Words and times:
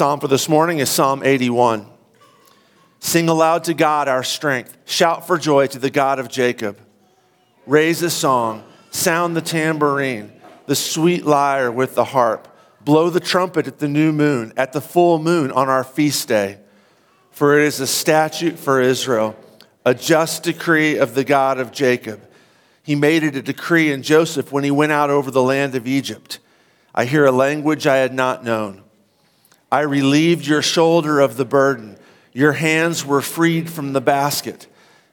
Psalm 0.00 0.18
for 0.18 0.28
this 0.28 0.48
morning 0.48 0.78
is 0.78 0.88
Psalm 0.88 1.22
81. 1.22 1.86
Sing 3.00 3.28
aloud 3.28 3.64
to 3.64 3.74
God 3.74 4.08
our 4.08 4.22
strength. 4.22 4.74
Shout 4.86 5.26
for 5.26 5.36
joy 5.36 5.66
to 5.66 5.78
the 5.78 5.90
God 5.90 6.18
of 6.18 6.30
Jacob. 6.30 6.78
Raise 7.66 8.00
a 8.00 8.08
song. 8.08 8.64
Sound 8.90 9.36
the 9.36 9.42
tambourine, 9.42 10.32
the 10.64 10.74
sweet 10.74 11.26
lyre 11.26 11.70
with 11.70 11.96
the 11.96 12.04
harp. 12.04 12.48
Blow 12.82 13.10
the 13.10 13.20
trumpet 13.20 13.66
at 13.66 13.78
the 13.78 13.88
new 13.88 14.10
moon, 14.10 14.54
at 14.56 14.72
the 14.72 14.80
full 14.80 15.18
moon 15.18 15.52
on 15.52 15.68
our 15.68 15.84
feast 15.84 16.28
day. 16.28 16.60
For 17.30 17.58
it 17.58 17.66
is 17.66 17.78
a 17.78 17.86
statute 17.86 18.58
for 18.58 18.80
Israel, 18.80 19.36
a 19.84 19.92
just 19.92 20.44
decree 20.44 20.96
of 20.96 21.14
the 21.14 21.24
God 21.24 21.60
of 21.60 21.72
Jacob. 21.72 22.26
He 22.82 22.94
made 22.94 23.22
it 23.22 23.36
a 23.36 23.42
decree 23.42 23.92
in 23.92 24.02
Joseph 24.02 24.50
when 24.50 24.64
he 24.64 24.70
went 24.70 24.92
out 24.92 25.10
over 25.10 25.30
the 25.30 25.42
land 25.42 25.74
of 25.74 25.86
Egypt. 25.86 26.38
I 26.94 27.04
hear 27.04 27.26
a 27.26 27.32
language 27.32 27.86
I 27.86 27.96
had 27.96 28.14
not 28.14 28.42
known. 28.42 28.84
I 29.70 29.80
relieved 29.80 30.46
your 30.46 30.62
shoulder 30.62 31.20
of 31.20 31.36
the 31.36 31.44
burden. 31.44 31.96
Your 32.32 32.52
hands 32.52 33.04
were 33.04 33.22
freed 33.22 33.70
from 33.70 33.92
the 33.92 34.00
basket. 34.00 34.66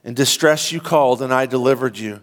In 0.03 0.13
distress 0.13 0.71
you 0.71 0.79
called, 0.79 1.21
and 1.21 1.34
I 1.34 1.45
delivered 1.45 1.98
you. 1.98 2.21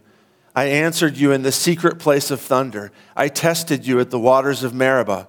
I 0.54 0.66
answered 0.66 1.16
you 1.16 1.32
in 1.32 1.42
the 1.42 1.52
secret 1.52 1.98
place 1.98 2.30
of 2.30 2.40
thunder. 2.40 2.92
I 3.16 3.28
tested 3.28 3.86
you 3.86 4.00
at 4.00 4.10
the 4.10 4.18
waters 4.18 4.62
of 4.62 4.74
Meribah. 4.74 5.28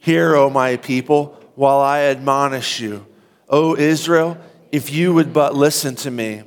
Hear, 0.00 0.34
O 0.34 0.48
my 0.48 0.76
people, 0.76 1.38
while 1.54 1.80
I 1.80 2.00
admonish 2.02 2.80
you. 2.80 3.06
O 3.48 3.76
Israel, 3.76 4.38
if 4.70 4.92
you 4.92 5.12
would 5.14 5.32
but 5.32 5.54
listen 5.54 5.94
to 5.96 6.10
me, 6.10 6.42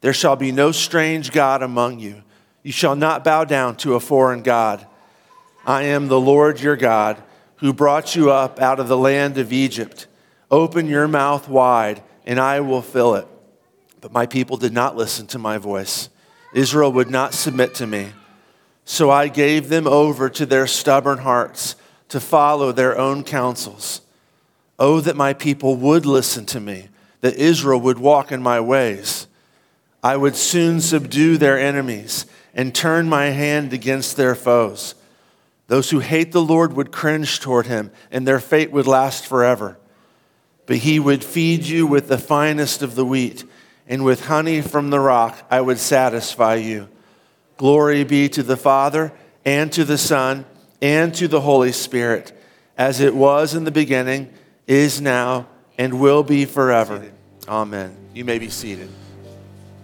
there 0.00 0.12
shall 0.12 0.36
be 0.36 0.52
no 0.52 0.72
strange 0.72 1.32
God 1.32 1.62
among 1.62 1.98
you. 1.98 2.22
You 2.62 2.72
shall 2.72 2.96
not 2.96 3.24
bow 3.24 3.44
down 3.44 3.76
to 3.78 3.94
a 3.94 4.00
foreign 4.00 4.42
God. 4.42 4.86
I 5.66 5.84
am 5.84 6.08
the 6.08 6.20
Lord 6.20 6.60
your 6.60 6.76
God 6.76 7.22
who 7.58 7.72
brought 7.72 8.16
you 8.16 8.30
up 8.30 8.60
out 8.60 8.80
of 8.80 8.88
the 8.88 8.96
land 8.96 9.38
of 9.38 9.52
Egypt. 9.52 10.06
Open 10.50 10.86
your 10.86 11.08
mouth 11.08 11.48
wide, 11.48 12.02
and 12.24 12.40
I 12.40 12.60
will 12.60 12.82
fill 12.82 13.14
it. 13.14 13.26
But 14.00 14.12
my 14.12 14.26
people 14.26 14.56
did 14.56 14.72
not 14.72 14.96
listen 14.96 15.26
to 15.28 15.38
my 15.38 15.58
voice. 15.58 16.08
Israel 16.54 16.92
would 16.92 17.10
not 17.10 17.34
submit 17.34 17.74
to 17.76 17.86
me. 17.86 18.12
So 18.84 19.10
I 19.10 19.28
gave 19.28 19.68
them 19.68 19.86
over 19.86 20.30
to 20.30 20.46
their 20.46 20.66
stubborn 20.66 21.18
hearts 21.18 21.76
to 22.08 22.20
follow 22.20 22.72
their 22.72 22.96
own 22.96 23.22
counsels. 23.22 24.00
Oh, 24.78 25.00
that 25.00 25.16
my 25.16 25.34
people 25.34 25.76
would 25.76 26.06
listen 26.06 26.46
to 26.46 26.60
me, 26.60 26.88
that 27.20 27.34
Israel 27.34 27.80
would 27.80 27.98
walk 27.98 28.32
in 28.32 28.42
my 28.42 28.60
ways. 28.60 29.26
I 30.02 30.16
would 30.16 30.36
soon 30.36 30.80
subdue 30.80 31.36
their 31.36 31.58
enemies 31.58 32.24
and 32.54 32.74
turn 32.74 33.08
my 33.08 33.26
hand 33.26 33.72
against 33.72 34.16
their 34.16 34.34
foes. 34.34 34.94
Those 35.68 35.90
who 35.90 36.00
hate 36.00 36.32
the 36.32 36.42
Lord 36.42 36.72
would 36.72 36.90
cringe 36.90 37.40
toward 37.40 37.66
him, 37.66 37.92
and 38.10 38.26
their 38.26 38.40
fate 38.40 38.72
would 38.72 38.86
last 38.86 39.26
forever. 39.26 39.78
But 40.66 40.78
he 40.78 40.98
would 40.98 41.22
feed 41.22 41.64
you 41.64 41.86
with 41.86 42.08
the 42.08 42.18
finest 42.18 42.82
of 42.82 42.94
the 42.94 43.04
wheat, 43.04 43.44
and 43.86 44.02
with 44.02 44.26
honey 44.26 44.62
from 44.62 44.90
the 44.90 44.98
rock 44.98 45.46
I 45.50 45.60
would 45.60 45.78
satisfy 45.78 46.56
you. 46.56 46.88
Glory 47.58 48.04
be 48.04 48.28
to 48.30 48.42
the 48.42 48.56
Father, 48.56 49.12
and 49.44 49.70
to 49.72 49.84
the 49.84 49.98
Son, 49.98 50.46
and 50.80 51.14
to 51.14 51.28
the 51.28 51.42
Holy 51.42 51.72
Spirit, 51.72 52.32
as 52.78 53.00
it 53.00 53.14
was 53.14 53.54
in 53.54 53.64
the 53.64 53.70
beginning, 53.70 54.32
is 54.66 55.02
now, 55.02 55.48
and 55.76 56.00
will 56.00 56.22
be 56.22 56.46
forever. 56.46 57.10
Amen. 57.46 57.94
You 58.14 58.24
may 58.24 58.38
be 58.38 58.48
seated. 58.48 58.88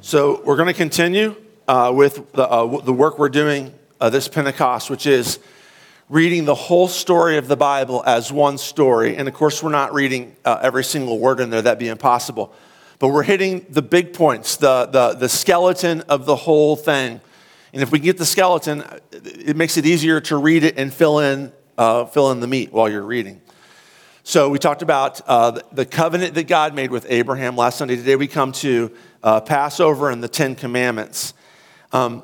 So, 0.01 0.43
we're 0.45 0.57
going 0.57 0.69
to 0.69 0.75
continue 0.75 1.37
uh, 1.69 1.93
with 1.95 2.33
the, 2.33 2.49
uh, 2.49 2.81
the 2.81 2.93
work 2.93 3.19
we're 3.19 3.29
doing 3.29 3.75
uh, 4.01 4.11
this 4.11 4.29
Pentecost, 4.29 4.91
which 4.91 5.07
is 5.07 5.39
reading 6.09 6.45
the 6.45 6.55
whole 6.55 6.87
story 6.87 7.39
of 7.39 7.49
the 7.49 7.57
Bible 7.57 8.03
as 8.05 8.31
one 8.31 8.59
story. 8.59 9.17
And 9.17 9.27
of 9.27 9.35
course, 9.35 9.63
we're 9.63 9.71
not 9.71 9.95
reading 9.95 10.37
uh, 10.45 10.59
every 10.61 10.85
single 10.85 11.19
word 11.19 11.41
in 11.41 11.51
there, 11.51 11.63
that'd 11.63 11.79
be 11.79 11.89
impossible. 11.89 12.53
But 12.99 13.09
we're 13.09 13.23
hitting 13.23 13.65
the 13.71 13.83
big 13.83 14.13
points, 14.13 14.57
the, 14.57 14.87
the, 14.87 15.15
the 15.15 15.29
skeleton 15.29 16.03
of 16.03 16.27
the 16.27 16.37
whole 16.37 16.77
thing. 16.77 17.21
And 17.73 17.83
if 17.83 17.91
we 17.91 17.99
get 17.99 18.19
the 18.19 18.27
skeleton, 18.27 18.85
it 19.13 19.57
makes 19.57 19.77
it 19.77 19.87
easier 19.87 20.21
to 20.23 20.37
read 20.37 20.63
it 20.63 20.79
and 20.79 20.93
fill 20.93 21.19
in, 21.21 21.53
uh, 21.77 22.05
fill 22.05 22.31
in 22.31 22.41
the 22.41 22.47
meat 22.47 22.73
while 22.73 22.89
you're 22.89 23.03
reading. 23.03 23.41
So 24.23 24.49
we 24.49 24.59
talked 24.59 24.83
about 24.83 25.21
uh, 25.27 25.61
the 25.73 25.85
covenant 25.85 26.35
that 26.35 26.49
God 26.49 26.75
made 26.75 26.91
with 26.91 27.07
Abraham 27.09 27.57
last 27.57 27.79
Sunday. 27.79 27.97
Today 27.97 28.17
we 28.17 28.27
come 28.27 28.53
to 28.53 28.95
uh, 29.23 29.41
Passover 29.41 30.11
and 30.11 30.23
the 30.23 30.29
Ten 30.29 30.55
Commandments. 30.55 31.35
Um, 31.93 32.23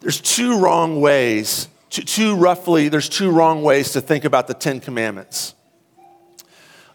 there's 0.00 0.20
two 0.20 0.60
wrong 0.60 1.00
ways 1.00 1.68
two, 2.04 2.36
roughly, 2.36 2.88
there's 2.88 3.08
two 3.08 3.30
wrong 3.30 3.62
ways 3.62 3.92
to 3.92 4.00
think 4.00 4.24
about 4.24 4.46
the 4.46 4.54
Ten 4.54 4.80
Commandments. 4.80 5.54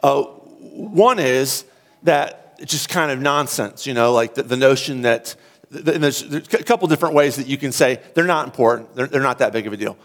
Uh, 0.04 0.24
one 0.24 1.20
is 1.20 1.66
that 2.04 2.56
it's 2.60 2.72
just 2.72 2.90
kind 2.90 3.12
of 3.12 3.20
nonsense, 3.20 3.88
you 3.88 3.94
know, 3.94 4.14
like 4.14 4.36
the, 4.36 4.44
the 4.44 4.58
notion 4.58 5.02
that 5.02 5.36
there's, 5.70 6.24
there's, 6.24 6.54
a 6.54 6.64
couple 6.64 6.88
different 6.88 7.16
ways 7.16 7.38
that 7.38 7.48
you 7.48 7.58
can 7.58 7.72
say 7.72 8.02
they're 8.14 8.26
not 8.26 8.46
important, 8.46 8.96
they're, 8.96 9.08
they're 9.08 9.22
not 9.22 9.40
that 9.40 9.54
big 9.54 9.68
of 9.68 9.74
a 9.74 9.78
deal. 9.78 9.98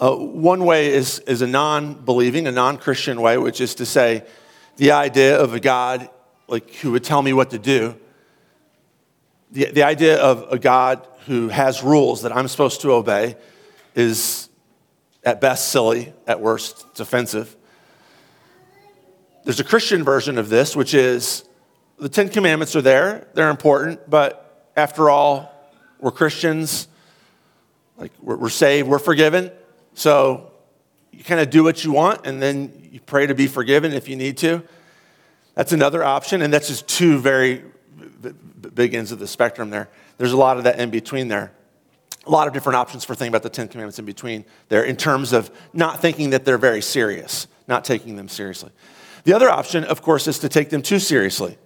Uh, 0.00 0.14
one 0.14 0.64
way 0.64 0.92
is, 0.92 1.20
is 1.20 1.40
a 1.40 1.46
non 1.46 1.94
believing, 1.94 2.46
a 2.46 2.52
non 2.52 2.76
Christian 2.78 3.20
way, 3.20 3.38
which 3.38 3.60
is 3.60 3.74
to 3.76 3.86
say 3.86 4.24
the 4.76 4.90
idea 4.92 5.38
of 5.38 5.54
a 5.54 5.60
God 5.60 6.10
like, 6.48 6.74
who 6.76 6.92
would 6.92 7.04
tell 7.04 7.22
me 7.22 7.32
what 7.32 7.50
to 7.50 7.58
do, 7.58 7.96
the, 9.50 9.70
the 9.70 9.82
idea 9.82 10.18
of 10.18 10.52
a 10.52 10.58
God 10.58 11.06
who 11.26 11.48
has 11.48 11.82
rules 11.82 12.22
that 12.22 12.36
I'm 12.36 12.48
supposed 12.48 12.80
to 12.82 12.92
obey 12.92 13.36
is 13.94 14.48
at 15.24 15.40
best 15.40 15.70
silly, 15.70 16.12
at 16.26 16.40
worst, 16.40 16.84
it's 16.90 17.00
offensive. 17.00 17.56
There's 19.44 19.60
a 19.60 19.64
Christian 19.64 20.04
version 20.04 20.38
of 20.38 20.48
this, 20.48 20.76
which 20.76 20.94
is 20.94 21.44
the 21.98 22.08
Ten 22.08 22.28
Commandments 22.28 22.74
are 22.76 22.82
there, 22.82 23.28
they're 23.34 23.50
important, 23.50 24.08
but 24.08 24.70
after 24.76 25.08
all, 25.08 25.50
we're 26.00 26.10
Christians, 26.10 26.88
like 27.96 28.12
we're, 28.20 28.36
we're 28.36 28.48
saved, 28.48 28.88
we're 28.88 28.98
forgiven. 28.98 29.50
So 29.94 30.50
you 31.12 31.24
kind 31.24 31.40
of 31.40 31.50
do 31.50 31.62
what 31.62 31.84
you 31.84 31.92
want 31.92 32.26
and 32.26 32.42
then 32.42 32.88
you 32.90 33.00
pray 33.00 33.26
to 33.26 33.34
be 33.34 33.46
forgiven 33.46 33.92
if 33.92 34.08
you 34.08 34.16
need 34.16 34.36
to. 34.38 34.62
That's 35.54 35.72
another 35.72 36.02
option, 36.02 36.42
and 36.42 36.52
that's 36.52 36.66
just 36.66 36.88
two 36.88 37.18
very 37.18 37.62
big 38.74 38.92
ends 38.92 39.12
of 39.12 39.20
the 39.20 39.28
spectrum 39.28 39.70
there. 39.70 39.88
There's 40.18 40.32
a 40.32 40.36
lot 40.36 40.58
of 40.58 40.64
that 40.64 40.80
in 40.80 40.90
between 40.90 41.28
there 41.28 41.52
a 42.26 42.30
lot 42.30 42.46
of 42.46 42.52
different 42.54 42.76
options 42.76 43.04
for 43.04 43.14
thinking 43.14 43.32
about 43.32 43.42
the 43.42 43.50
Ten 43.50 43.68
Commandments 43.68 43.98
in 43.98 44.04
between 44.04 44.44
there 44.68 44.84
in 44.84 44.96
terms 44.96 45.32
of 45.32 45.50
not 45.72 46.00
thinking 46.00 46.30
that 46.30 46.44
they're 46.44 46.58
very 46.58 46.80
serious, 46.80 47.46
not 47.68 47.84
taking 47.84 48.16
them 48.16 48.28
seriously. 48.28 48.70
The 49.24 49.32
other 49.32 49.50
option, 49.50 49.84
of 49.84 50.02
course, 50.02 50.26
is 50.26 50.38
to 50.40 50.48
take 50.48 50.70
them 50.70 50.82
too 50.82 50.98
seriously, 50.98 51.56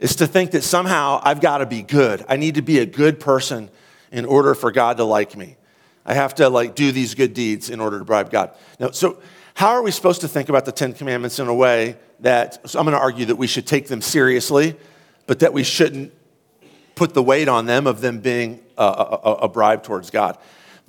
is 0.00 0.16
to 0.16 0.26
think 0.26 0.50
that 0.52 0.62
somehow 0.62 1.20
I've 1.22 1.40
got 1.40 1.58
to 1.58 1.66
be 1.66 1.82
good. 1.82 2.24
I 2.28 2.36
need 2.36 2.56
to 2.56 2.62
be 2.62 2.78
a 2.78 2.86
good 2.86 3.20
person 3.20 3.70
in 4.12 4.24
order 4.24 4.54
for 4.54 4.70
God 4.70 4.98
to 4.98 5.04
like 5.04 5.36
me. 5.36 5.56
I 6.04 6.14
have 6.14 6.34
to 6.36 6.48
like 6.48 6.74
do 6.74 6.92
these 6.92 7.14
good 7.14 7.34
deeds 7.34 7.68
in 7.70 7.80
order 7.80 7.98
to 7.98 8.04
bribe 8.04 8.30
God. 8.30 8.52
Now, 8.78 8.90
so 8.92 9.20
how 9.54 9.70
are 9.70 9.82
we 9.82 9.90
supposed 9.90 10.20
to 10.20 10.28
think 10.28 10.48
about 10.48 10.64
the 10.64 10.72
Ten 10.72 10.92
Commandments 10.92 11.38
in 11.38 11.48
a 11.48 11.54
way 11.54 11.96
that, 12.20 12.68
so 12.68 12.78
I'm 12.78 12.84
going 12.84 12.96
to 12.96 13.00
argue 13.00 13.26
that 13.26 13.36
we 13.36 13.46
should 13.46 13.66
take 13.66 13.88
them 13.88 14.00
seriously, 14.00 14.76
but 15.26 15.40
that 15.40 15.52
we 15.52 15.64
shouldn't 15.64 16.12
put 16.94 17.14
the 17.14 17.22
weight 17.22 17.48
on 17.48 17.66
them 17.66 17.86
of 17.86 18.00
them 18.00 18.20
being 18.20 18.60
a, 18.76 18.82
a, 18.82 19.32
a 19.42 19.48
bribe 19.48 19.82
towards 19.82 20.10
God. 20.10 20.38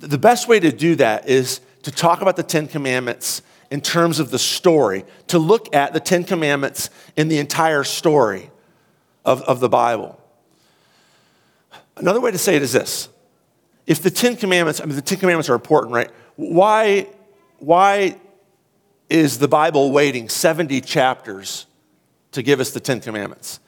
The 0.00 0.18
best 0.18 0.48
way 0.48 0.60
to 0.60 0.70
do 0.70 0.94
that 0.96 1.28
is 1.28 1.60
to 1.82 1.90
talk 1.90 2.20
about 2.20 2.36
the 2.36 2.42
Ten 2.42 2.68
Commandments 2.68 3.42
in 3.70 3.80
terms 3.80 4.18
of 4.18 4.30
the 4.30 4.38
story, 4.38 5.04
to 5.26 5.38
look 5.38 5.74
at 5.74 5.92
the 5.92 6.00
Ten 6.00 6.24
Commandments 6.24 6.90
in 7.16 7.28
the 7.28 7.38
entire 7.38 7.84
story 7.84 8.50
of, 9.24 9.42
of 9.42 9.60
the 9.60 9.68
Bible. 9.68 10.18
Another 11.96 12.20
way 12.20 12.30
to 12.30 12.38
say 12.38 12.56
it 12.56 12.62
is 12.62 12.72
this 12.72 13.08
if 13.86 14.02
the 14.02 14.10
Ten 14.10 14.36
Commandments, 14.36 14.80
I 14.80 14.84
mean, 14.84 14.96
the 14.96 15.02
Ten 15.02 15.18
Commandments 15.18 15.48
are 15.48 15.54
important, 15.54 15.92
right? 15.92 16.10
Why, 16.36 17.08
why 17.58 18.18
is 19.10 19.38
the 19.38 19.48
Bible 19.48 19.90
waiting 19.90 20.28
70 20.28 20.80
chapters 20.82 21.66
to 22.32 22.42
give 22.42 22.60
us 22.60 22.70
the 22.70 22.80
Ten 22.80 23.00
Commandments? 23.00 23.60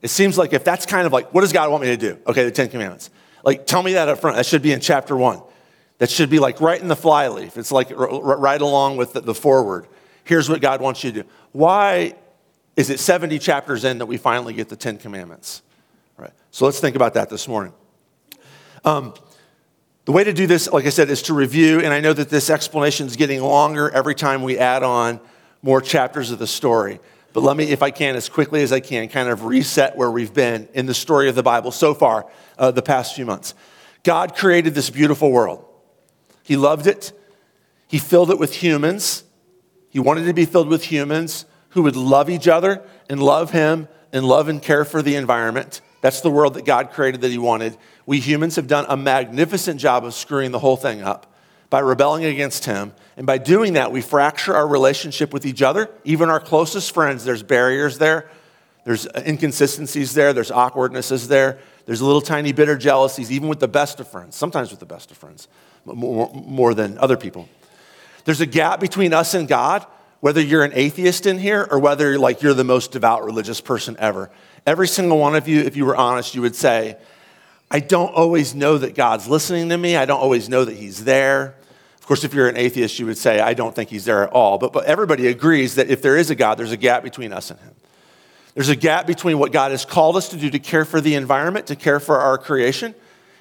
It 0.00 0.08
seems 0.08 0.38
like 0.38 0.52
if 0.52 0.64
that's 0.64 0.86
kind 0.86 1.06
of 1.06 1.12
like, 1.12 1.32
what 1.34 1.40
does 1.40 1.52
God 1.52 1.70
want 1.70 1.82
me 1.82 1.88
to 1.88 1.96
do? 1.96 2.18
Okay, 2.26 2.44
the 2.44 2.50
Ten 2.50 2.68
Commandments. 2.68 3.10
Like, 3.44 3.66
tell 3.66 3.82
me 3.82 3.92
that 3.92 4.08
up 4.08 4.18
front. 4.18 4.36
That 4.36 4.46
should 4.46 4.62
be 4.62 4.72
in 4.72 4.80
chapter 4.80 5.16
one. 5.16 5.42
That 5.98 6.10
should 6.10 6.30
be 6.30 6.38
like 6.38 6.60
right 6.60 6.80
in 6.80 6.88
the 6.88 6.96
flyleaf. 6.96 7.56
It's 7.56 7.70
like 7.70 7.90
right 7.94 8.60
along 8.60 8.96
with 8.96 9.12
the 9.12 9.34
foreword. 9.34 9.86
Here's 10.24 10.48
what 10.48 10.60
God 10.60 10.80
wants 10.80 11.04
you 11.04 11.12
to 11.12 11.22
do. 11.22 11.28
Why 11.52 12.14
is 12.76 12.90
it 12.90 12.98
70 12.98 13.38
chapters 13.38 13.84
in 13.84 13.98
that 13.98 14.06
we 14.06 14.16
finally 14.16 14.54
get 14.54 14.68
the 14.68 14.76
Ten 14.76 14.96
Commandments? 14.96 15.62
Right. 16.16 16.32
So 16.50 16.64
let's 16.64 16.80
think 16.80 16.96
about 16.96 17.14
that 17.14 17.30
this 17.30 17.46
morning. 17.46 17.72
Um, 18.84 19.14
the 20.04 20.12
way 20.12 20.24
to 20.24 20.32
do 20.32 20.46
this, 20.46 20.70
like 20.70 20.86
I 20.86 20.90
said, 20.90 21.08
is 21.08 21.22
to 21.22 21.34
review, 21.34 21.80
and 21.80 21.92
I 21.92 22.00
know 22.00 22.12
that 22.12 22.28
this 22.28 22.50
explanation 22.50 23.06
is 23.06 23.16
getting 23.16 23.42
longer 23.42 23.90
every 23.90 24.14
time 24.14 24.42
we 24.42 24.58
add 24.58 24.82
on 24.82 25.20
more 25.62 25.80
chapters 25.80 26.30
of 26.30 26.38
the 26.38 26.46
story. 26.46 27.00
But 27.34 27.42
let 27.42 27.56
me, 27.56 27.64
if 27.64 27.82
I 27.82 27.90
can, 27.90 28.14
as 28.14 28.28
quickly 28.28 28.62
as 28.62 28.72
I 28.72 28.78
can, 28.78 29.08
kind 29.08 29.28
of 29.28 29.44
reset 29.44 29.96
where 29.96 30.10
we've 30.10 30.32
been 30.32 30.68
in 30.72 30.86
the 30.86 30.94
story 30.94 31.28
of 31.28 31.34
the 31.34 31.42
Bible 31.42 31.72
so 31.72 31.92
far, 31.92 32.30
uh, 32.56 32.70
the 32.70 32.80
past 32.80 33.16
few 33.16 33.26
months. 33.26 33.54
God 34.04 34.36
created 34.36 34.74
this 34.74 34.88
beautiful 34.88 35.32
world. 35.32 35.64
He 36.44 36.56
loved 36.56 36.86
it. 36.86 37.12
He 37.88 37.98
filled 37.98 38.30
it 38.30 38.38
with 38.38 38.54
humans. 38.54 39.24
He 39.90 39.98
wanted 39.98 40.26
to 40.26 40.32
be 40.32 40.44
filled 40.44 40.68
with 40.68 40.84
humans 40.84 41.44
who 41.70 41.82
would 41.82 41.96
love 41.96 42.30
each 42.30 42.46
other 42.46 42.84
and 43.10 43.20
love 43.20 43.50
Him 43.50 43.88
and 44.12 44.24
love 44.24 44.48
and 44.48 44.62
care 44.62 44.84
for 44.84 45.02
the 45.02 45.16
environment. 45.16 45.80
That's 46.02 46.20
the 46.20 46.30
world 46.30 46.54
that 46.54 46.64
God 46.64 46.92
created 46.92 47.20
that 47.22 47.32
He 47.32 47.38
wanted. 47.38 47.76
We 48.06 48.20
humans 48.20 48.54
have 48.54 48.68
done 48.68 48.86
a 48.88 48.96
magnificent 48.96 49.80
job 49.80 50.04
of 50.04 50.14
screwing 50.14 50.52
the 50.52 50.60
whole 50.60 50.76
thing 50.76 51.02
up 51.02 51.33
by 51.74 51.80
rebelling 51.80 52.24
against 52.24 52.66
Him. 52.66 52.92
And 53.16 53.26
by 53.26 53.38
doing 53.38 53.72
that, 53.72 53.90
we 53.90 54.00
fracture 54.00 54.54
our 54.54 54.64
relationship 54.64 55.32
with 55.32 55.44
each 55.44 55.60
other, 55.60 55.90
even 56.04 56.28
our 56.28 56.38
closest 56.38 56.94
friends. 56.94 57.24
There's 57.24 57.42
barriers 57.42 57.98
there, 57.98 58.30
there's 58.84 59.08
inconsistencies 59.16 60.14
there, 60.14 60.32
there's 60.32 60.52
awkwardnesses 60.52 61.26
there, 61.26 61.58
there's 61.84 62.00
little 62.00 62.20
tiny 62.20 62.52
bitter 62.52 62.78
jealousies, 62.78 63.32
even 63.32 63.48
with 63.48 63.58
the 63.58 63.66
best 63.66 63.98
of 63.98 64.06
friends, 64.06 64.36
sometimes 64.36 64.70
with 64.70 64.78
the 64.78 64.86
best 64.86 65.10
of 65.10 65.16
friends, 65.16 65.48
more, 65.84 66.30
more 66.32 66.74
than 66.74 66.96
other 66.98 67.16
people. 67.16 67.48
There's 68.24 68.40
a 68.40 68.46
gap 68.46 68.78
between 68.78 69.12
us 69.12 69.34
and 69.34 69.48
God, 69.48 69.84
whether 70.20 70.40
you're 70.40 70.62
an 70.62 70.74
atheist 70.76 71.26
in 71.26 71.38
here 71.38 71.66
or 71.72 71.80
whether 71.80 72.16
like 72.20 72.40
you're 72.40 72.54
the 72.54 72.62
most 72.62 72.92
devout 72.92 73.24
religious 73.24 73.60
person 73.60 73.96
ever. 73.98 74.30
Every 74.64 74.86
single 74.86 75.18
one 75.18 75.34
of 75.34 75.48
you, 75.48 75.62
if 75.62 75.74
you 75.74 75.86
were 75.86 75.96
honest, 75.96 76.36
you 76.36 76.42
would 76.42 76.54
say, 76.54 76.98
I 77.68 77.80
don't 77.80 78.14
always 78.14 78.54
know 78.54 78.78
that 78.78 78.94
God's 78.94 79.26
listening 79.26 79.70
to 79.70 79.76
me. 79.76 79.96
I 79.96 80.04
don't 80.04 80.20
always 80.20 80.48
know 80.48 80.64
that 80.64 80.76
He's 80.76 81.02
there. 81.02 81.56
Of 82.04 82.08
course, 82.08 82.22
if 82.22 82.34
you're 82.34 82.50
an 82.50 82.58
atheist, 82.58 82.98
you 82.98 83.06
would 83.06 83.16
say, 83.16 83.40
I 83.40 83.54
don't 83.54 83.74
think 83.74 83.88
He's 83.88 84.04
there 84.04 84.24
at 84.24 84.30
all. 84.30 84.58
But, 84.58 84.74
but 84.74 84.84
everybody 84.84 85.28
agrees 85.28 85.76
that 85.76 85.88
if 85.88 86.02
there 86.02 86.18
is 86.18 86.28
a 86.28 86.34
God, 86.34 86.58
there's 86.58 86.70
a 86.70 86.76
gap 86.76 87.02
between 87.02 87.32
us 87.32 87.50
and 87.50 87.58
Him. 87.58 87.74
There's 88.52 88.68
a 88.68 88.76
gap 88.76 89.06
between 89.06 89.38
what 89.38 89.52
God 89.52 89.70
has 89.70 89.86
called 89.86 90.14
us 90.18 90.28
to 90.28 90.36
do 90.36 90.50
to 90.50 90.58
care 90.58 90.84
for 90.84 91.00
the 91.00 91.14
environment, 91.14 91.68
to 91.68 91.76
care 91.76 91.98
for 92.00 92.18
our 92.18 92.36
creation, 92.36 92.94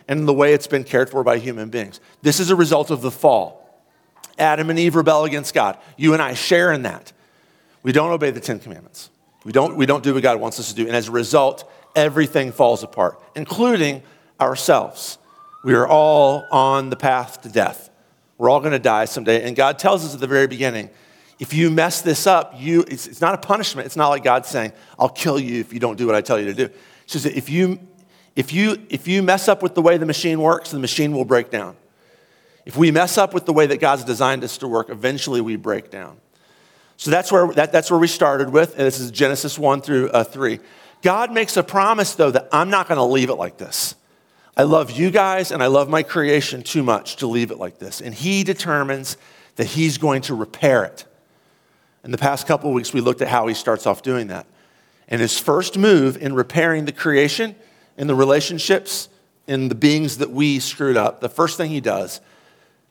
and 0.08 0.26
the 0.26 0.34
way 0.34 0.54
it's 0.54 0.68
been 0.68 0.86
cared 0.86 1.10
for 1.10 1.26
by 1.26 1.40
human 1.40 1.72
beings. 1.72 2.00
This 2.22 2.40
is 2.40 2.52
a 2.52 2.56
result 2.56 2.90
of 2.90 3.02
the 3.02 3.12
fall. 3.12 3.84
Adam 4.40 4.70
and 4.70 4.80
Eve 4.80 4.96
rebel 4.96 5.26
against 5.26 5.54
God. 5.54 5.78
You 5.98 6.14
and 6.14 6.22
I 6.22 6.34
share 6.34 6.72
in 6.72 6.84
that. 6.84 7.12
We 7.82 7.92
don't 7.92 8.12
obey 8.12 8.32
the 8.32 8.40
Ten 8.40 8.60
Commandments. 8.60 9.10
We 9.44 9.52
don't, 9.52 9.76
we 9.76 9.86
don't 9.86 10.06
do 10.06 10.14
what 10.14 10.24
God 10.24 10.40
wants 10.40 10.58
us 10.62 10.70
to 10.70 10.76
do. 10.76 10.88
And 10.88 10.96
as 10.96 11.10
a 11.10 11.12
result, 11.12 11.70
everything 11.98 12.54
falls 12.54 12.82
apart, 12.82 13.22
including 13.36 14.04
ourselves. 14.40 15.18
We 15.66 15.74
are 15.74 15.86
all 15.86 16.48
on 16.50 16.92
the 16.92 16.96
path 16.96 17.42
to 17.42 17.50
death. 17.50 17.90
We're 18.44 18.50
all 18.50 18.60
going 18.60 18.74
to 18.74 18.80
die 18.80 19.06
someday. 19.06 19.48
And 19.48 19.56
God 19.56 19.80
tells 19.80 20.04
us 20.04 20.14
at 20.14 20.20
the 20.20 20.28
very 20.28 20.48
beginning 20.48 20.90
if 21.40 21.54
you 21.54 21.72
mess 21.72 22.02
this 22.02 22.28
up, 22.28 22.54
you, 22.58 22.82
it's, 22.90 23.08
it's, 23.08 23.22
not 23.22 23.34
a 23.34 23.38
punishment. 23.38 23.86
It's 23.86 23.96
not 23.96 24.10
like 24.10 24.22
God 24.22 24.46
saying, 24.46 24.74
I'll 25.00 25.08
kill 25.08 25.40
you 25.40 25.62
if 25.62 25.72
you 25.72 25.80
don't 25.80 25.96
do 25.96 26.06
what 26.06 26.14
I 26.14 26.20
tell 26.20 26.38
you 26.38 26.48
to 26.48 26.54
do. 26.54 26.70
Just 27.08 27.24
that 27.24 27.38
if 27.38 27.50
you, 27.50 27.80
if, 28.36 28.52
you, 28.52 28.86
if 28.90 29.08
you 29.08 29.24
mess 29.24 29.48
up 29.48 29.64
with 29.64 29.76
the 29.76 29.82
way 29.82 29.96
the 29.96 30.06
machine 30.06 30.42
works, 30.42 30.72
the 30.72 30.80
machine 30.80 31.14
will 31.14 31.24
break 31.24 31.52
down. 31.52 31.78
If 32.66 32.76
we 32.76 32.92
mess 32.92 33.18
up 33.18 33.34
with 33.34 33.46
the 33.46 33.54
way 33.54 33.66
that 33.66 33.78
God's 33.80 34.04
designed 34.04 34.44
us 34.44 34.58
to 34.58 34.68
work, 34.68 34.90
eventually 34.90 35.40
we 35.40 35.56
break 35.56 35.90
down. 35.90 36.18
So 36.98 37.12
that's 37.12 37.32
where, 37.32 37.48
that, 37.54 37.72
that's 37.72 37.90
where 37.90 38.00
we 38.00 38.08
started 38.08 38.50
with, 38.50 38.72
and 38.72 38.82
this 38.82 39.00
is 39.00 39.10
Genesis 39.10 39.58
1 39.58 39.80
through 39.80 40.10
uh, 40.10 40.26
3. 40.26 40.60
God 41.02 41.32
makes 41.32 41.56
a 41.56 41.64
promise, 41.64 42.14
though, 42.16 42.32
that 42.32 42.50
I'm 42.52 42.70
not 42.70 42.90
going 42.90 42.98
to 42.98 43.06
leave 43.06 43.30
it 43.30 43.36
like 43.36 43.56
this. 43.56 43.96
I 44.56 44.64
love 44.64 44.92
you 44.92 45.10
guys 45.10 45.52
and 45.52 45.64
I 45.64 45.68
love 45.68 45.90
my 45.90 46.04
creation 46.04 46.62
too 46.62 46.84
much 46.84 47.18
to 47.18 47.28
leave 47.28 47.50
it 47.50 47.58
like 47.58 47.80
this. 47.80 48.02
And 48.02 48.14
He 48.14 48.44
determines 48.44 49.18
that 49.56 49.66
He's 49.66 49.98
going 49.98 50.22
to 50.24 50.36
repair 50.36 50.84
it. 50.84 51.06
In 52.04 52.12
the 52.12 52.18
past 52.18 52.46
couple 52.46 52.72
weeks, 52.72 52.94
we 52.94 53.02
looked 53.02 53.22
at 53.22 53.28
how 53.28 53.48
He 53.48 53.54
starts 53.54 53.88
off 53.88 54.04
doing 54.04 54.28
that. 54.28 54.46
And 55.08 55.22
His 55.22 55.40
first 55.40 55.78
move 55.78 56.18
in 56.18 56.36
repairing 56.36 56.86
the 56.86 56.92
creation 56.92 57.56
and 57.98 58.08
the 58.08 58.16
relationships 58.16 59.10
and 59.48 59.72
the 59.72 59.76
beings 59.76 60.20
that 60.20 60.30
we 60.30 60.60
screwed 60.60 60.98
up, 60.98 61.20
the 61.20 61.30
first 61.30 61.58
thing 61.58 61.72
He 61.72 61.82
does 61.82 62.22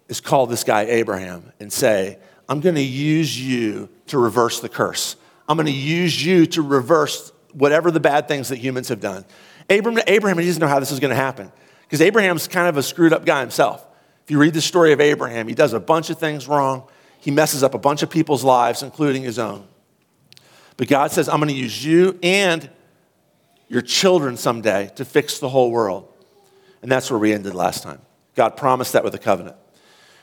is 0.09 0.21
call 0.21 0.47
this 0.47 0.65
guy 0.65 0.83
Abraham 0.83 1.53
and 1.61 1.73
say, 1.73 2.19
I'm 2.49 2.61
going 2.61 2.75
to 2.75 2.83
use 2.83 3.41
you 3.41 3.89
to 4.09 4.19
reverse 4.19 4.61
the 4.61 4.69
curse. 4.69 5.17
I'm 5.49 5.57
going 5.57 5.67
to 5.67 5.73
use 5.73 6.25
you 6.25 6.45
to 6.47 6.63
reverse 6.63 7.33
whatever 7.53 7.91
the 7.91 8.01
bad 8.01 8.29
things 8.29 8.49
that 8.49 8.59
humans 8.59 8.89
have 8.89 9.01
done. 9.01 9.25
Abraham, 9.71 10.03
Abraham 10.07 10.39
he 10.39 10.47
doesn't 10.47 10.61
know 10.61 10.69
how 10.69 10.81
this 10.81 10.93
is 10.93 11.01
going 11.01 11.11
to 11.11 11.17
happen 11.17 11.53
because 11.83 12.01
Abraham's 12.01 12.49
kind 12.49 12.69
of 12.69 12.77
a 12.77 12.83
screwed 12.83 13.13
up 13.13 13.25
guy 13.25 13.41
himself. 13.41 13.87
If 14.25 14.31
you 14.31 14.39
read 14.39 14.55
the 14.55 14.61
story 14.61 14.93
of 14.93 15.01
Abraham, 15.01 15.49
he 15.49 15.55
does 15.55 15.73
a 15.73 15.81
bunch 15.81 16.11
of 16.11 16.19
things 16.19 16.47
wrong. 16.47 16.85
He 17.21 17.31
messes 17.31 17.63
up 17.63 17.75
a 17.75 17.79
bunch 17.79 18.03
of 18.03 18.11
people's 18.11 18.45
lives, 18.45 18.83
including 18.83 19.23
his 19.23 19.39
own. 19.39 19.67
But 20.77 20.89
God 20.89 21.11
says, 21.11 21.29
I'm 21.29 21.39
going 21.39 21.49
to 21.49 21.55
use 21.55 21.85
you 21.85 22.19
and 22.23 22.69
your 23.69 23.83
children 23.83 24.37
someday 24.37 24.91
to 24.97 25.05
fix 25.05 25.39
the 25.39 25.49
whole 25.49 25.71
world. 25.71 26.09
And 26.83 26.91
that's 26.91 27.11
where 27.11 27.19
we 27.19 27.33
ended 27.33 27.55
last 27.55 27.83
time. 27.83 28.01
God 28.35 28.57
promised 28.57 28.93
that 28.95 29.05
with 29.05 29.15
a 29.15 29.19
covenant. 29.19 29.57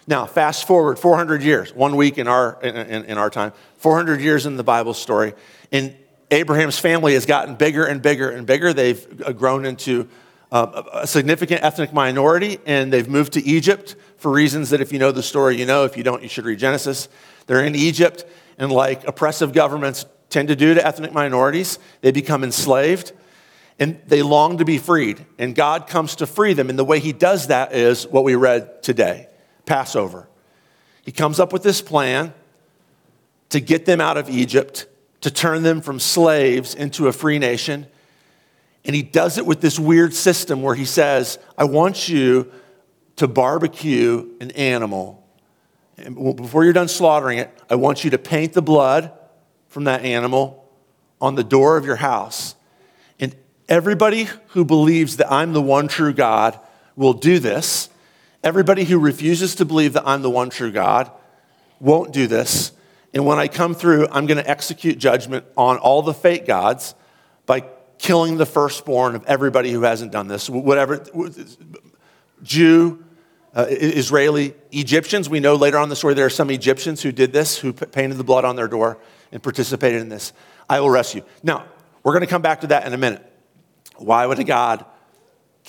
Now, 0.07 0.25
fast 0.25 0.65
forward 0.65 0.97
400 0.97 1.43
years, 1.43 1.73
one 1.73 1.95
week 1.95 2.17
in 2.17 2.27
our, 2.27 2.59
in, 2.63 2.75
in, 2.75 3.05
in, 3.05 3.17
our 3.17 3.29
time, 3.29 3.53
400 3.77 4.19
years 4.21 4.45
in 4.45 4.57
the 4.57 4.63
Bible 4.63 4.93
story, 4.93 5.33
and 5.71 5.95
Abraham's 6.31 6.77
family 6.77 7.13
has 7.13 7.25
gotten 7.25 7.55
bigger 7.55 7.85
and 7.85 8.01
bigger 8.01 8.29
and 8.29 8.45
bigger. 8.45 8.73
They've 8.73 9.21
uh, 9.25 9.31
grown 9.31 9.65
into 9.65 10.07
uh, 10.51 10.83
a 10.93 11.07
significant 11.07 11.63
ethnic 11.63 11.93
minority, 11.93 12.59
and 12.65 12.91
they've 12.91 13.07
moved 13.07 13.33
to 13.33 13.43
Egypt 13.43 13.95
for 14.17 14.31
reasons 14.31 14.69
that 14.71 14.81
if 14.81 14.91
you 14.91 14.99
know 14.99 15.11
the 15.11 15.23
story, 15.23 15.57
you 15.57 15.65
know. 15.65 15.85
If 15.85 15.97
you 15.97 16.03
don't, 16.03 16.21
you 16.23 16.29
should 16.29 16.45
read 16.45 16.59
Genesis. 16.59 17.09
They're 17.47 17.63
in 17.63 17.75
Egypt, 17.75 18.25
and 18.57 18.71
like 18.71 19.07
oppressive 19.07 19.53
governments 19.53 20.05
tend 20.29 20.47
to 20.49 20.55
do 20.55 20.73
to 20.73 20.85
ethnic 20.85 21.11
minorities, 21.11 21.79
they 22.01 22.11
become 22.11 22.43
enslaved 22.43 23.13
and 23.79 23.99
they 24.07 24.21
long 24.21 24.57
to 24.57 24.65
be 24.65 24.77
freed. 24.77 25.25
And 25.37 25.55
God 25.55 25.87
comes 25.87 26.17
to 26.17 26.27
free 26.27 26.53
them. 26.53 26.69
And 26.69 26.77
the 26.77 26.83
way 26.83 26.99
He 26.99 27.13
does 27.13 27.47
that 27.47 27.73
is 27.73 28.05
what 28.05 28.23
we 28.23 28.35
read 28.35 28.83
today. 28.83 29.27
Passover. 29.65 30.27
He 31.03 31.11
comes 31.11 31.39
up 31.39 31.53
with 31.53 31.63
this 31.63 31.81
plan 31.81 32.33
to 33.49 33.59
get 33.59 33.85
them 33.85 34.01
out 34.01 34.17
of 34.17 34.29
Egypt, 34.29 34.85
to 35.21 35.31
turn 35.31 35.63
them 35.63 35.81
from 35.81 35.99
slaves 35.99 36.73
into 36.73 37.07
a 37.07 37.13
free 37.13 37.39
nation. 37.39 37.87
And 38.85 38.95
he 38.95 39.01
does 39.01 39.37
it 39.37 39.45
with 39.45 39.61
this 39.61 39.77
weird 39.77 40.13
system 40.13 40.61
where 40.61 40.75
he 40.75 40.85
says, 40.85 41.37
I 41.57 41.65
want 41.65 42.07
you 42.07 42.51
to 43.17 43.27
barbecue 43.27 44.29
an 44.39 44.51
animal. 44.51 45.27
And 45.97 46.37
before 46.37 46.63
you're 46.63 46.73
done 46.73 46.87
slaughtering 46.87 47.39
it, 47.39 47.51
I 47.69 47.75
want 47.75 48.03
you 48.03 48.11
to 48.11 48.17
paint 48.17 48.53
the 48.53 48.61
blood 48.61 49.11
from 49.67 49.83
that 49.83 50.05
animal 50.05 50.69
on 51.19 51.35
the 51.35 51.43
door 51.43 51.75
of 51.75 51.85
your 51.85 51.97
house. 51.97 52.55
And 53.19 53.35
everybody 53.67 54.29
who 54.49 54.63
believes 54.63 55.17
that 55.17 55.31
I'm 55.31 55.51
the 55.51 55.61
one 55.61 55.89
true 55.89 56.13
God 56.13 56.57
will 56.95 57.13
do 57.13 57.39
this. 57.39 57.89
Everybody 58.41 58.85
who 58.85 58.97
refuses 58.97 59.55
to 59.55 59.65
believe 59.65 59.93
that 59.93 60.07
I'm 60.07 60.21
the 60.21 60.29
one 60.29 60.49
true 60.49 60.71
God 60.71 61.11
won't 61.81 62.13
do 62.13 62.27
this. 62.27 62.71
And 63.13 63.25
when 63.25 63.39
I 63.39 63.47
come 63.47 63.73
through, 63.73 64.07
I'm 64.11 64.25
going 64.25 64.37
to 64.37 64.49
execute 64.49 64.97
judgment 64.97 65.45
on 65.57 65.77
all 65.77 66.01
the 66.01 66.13
fake 66.13 66.45
gods 66.45 66.95
by 67.45 67.61
killing 67.97 68.37
the 68.37 68.45
firstborn 68.45 69.15
of 69.15 69.25
everybody 69.25 69.71
who 69.71 69.81
hasn't 69.81 70.11
done 70.11 70.27
this. 70.27 70.49
Whatever, 70.49 71.03
Jew, 72.43 73.03
uh, 73.55 73.65
Israeli, 73.69 74.53
Egyptians. 74.71 75.27
We 75.27 75.39
know 75.39 75.55
later 75.55 75.77
on 75.77 75.83
in 75.83 75.89
the 75.89 75.95
story 75.95 76.13
there 76.13 76.25
are 76.25 76.29
some 76.29 76.51
Egyptians 76.51 77.01
who 77.01 77.11
did 77.11 77.33
this, 77.33 77.57
who 77.57 77.73
painted 77.73 78.17
the 78.17 78.23
blood 78.23 78.45
on 78.45 78.55
their 78.55 78.67
door 78.67 78.99
and 79.31 79.41
participated 79.41 80.01
in 80.01 80.09
this. 80.09 80.33
I 80.69 80.79
will 80.79 80.89
rescue. 80.89 81.23
Now, 81.41 81.65
we're 82.03 82.13
going 82.13 82.21
to 82.21 82.27
come 82.27 82.43
back 82.43 82.61
to 82.61 82.67
that 82.67 82.85
in 82.85 82.93
a 82.93 82.97
minute. 82.97 83.25
Why 83.97 84.25
would 84.25 84.39
a 84.39 84.43
God 84.43 84.85